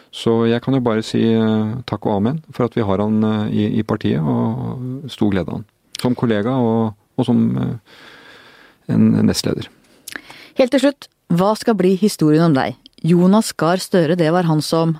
[0.09, 3.21] Så jeg kan jo bare si eh, takk og amen for at vi har han
[3.23, 5.67] eh, i, i partiet, og stor glede av han.
[6.01, 7.75] Som kollega og, og som eh,
[8.89, 9.69] en nestleder.
[10.57, 12.79] Helt til slutt, hva skal bli historien om deg?
[13.05, 14.97] Jonas Gahr Støre, det var han som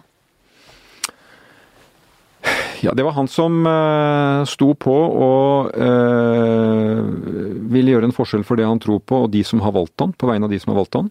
[2.80, 7.02] ja, det var han som uh, sto på og uh,
[7.74, 10.14] ville gjøre en forskjell for det han tror på, og de som har valgt han,
[10.16, 11.10] på vegne av de som har valgt han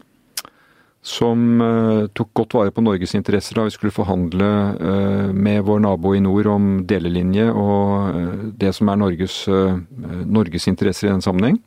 [1.02, 5.82] som uh, tok godt vare på Norges interesser da vi skulle forhandle uh, med vår
[5.84, 9.40] nabo i nord om delelinje og uh, det som er Norges,
[10.26, 11.60] Norges, interesser i den sammenheng.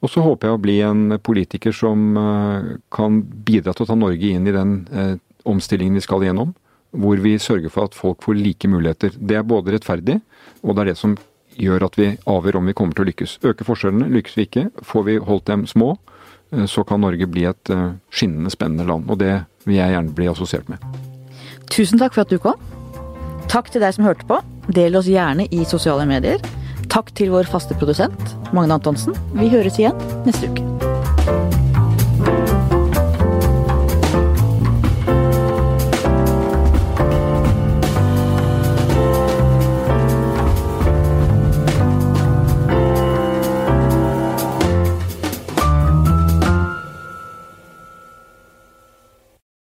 [0.00, 2.16] Og så håper jeg å bli en politiker som
[2.88, 4.70] kan bidra til å ta Norge inn i den
[5.44, 6.54] omstillingen vi skal igjennom,
[6.90, 9.12] Hvor vi sørger for at folk får like muligheter.
[9.14, 10.16] Det er både rettferdig,
[10.64, 11.18] og det er det som
[11.54, 13.36] gjør at vi avgjør om vi kommer til å lykkes.
[13.44, 14.64] Øke forskjellene, lykkes vi ikke.
[14.82, 16.19] Får vi holdt dem små, Eh,
[16.66, 19.08] så kan Norge bli et eh, skinnende spennende land.
[19.10, 19.34] Og det
[19.66, 20.82] vil jeg gjerne bli assosiert med.
[21.70, 22.58] Tusen takk for at du kom.
[23.50, 24.40] Takk til deg som hørte på.
[24.74, 26.42] Del oss gjerne i sosiale medier.
[26.90, 29.14] Takk til vår faste produsent, Magne Antonsen.
[29.38, 30.79] Vi høres igjen neste uke.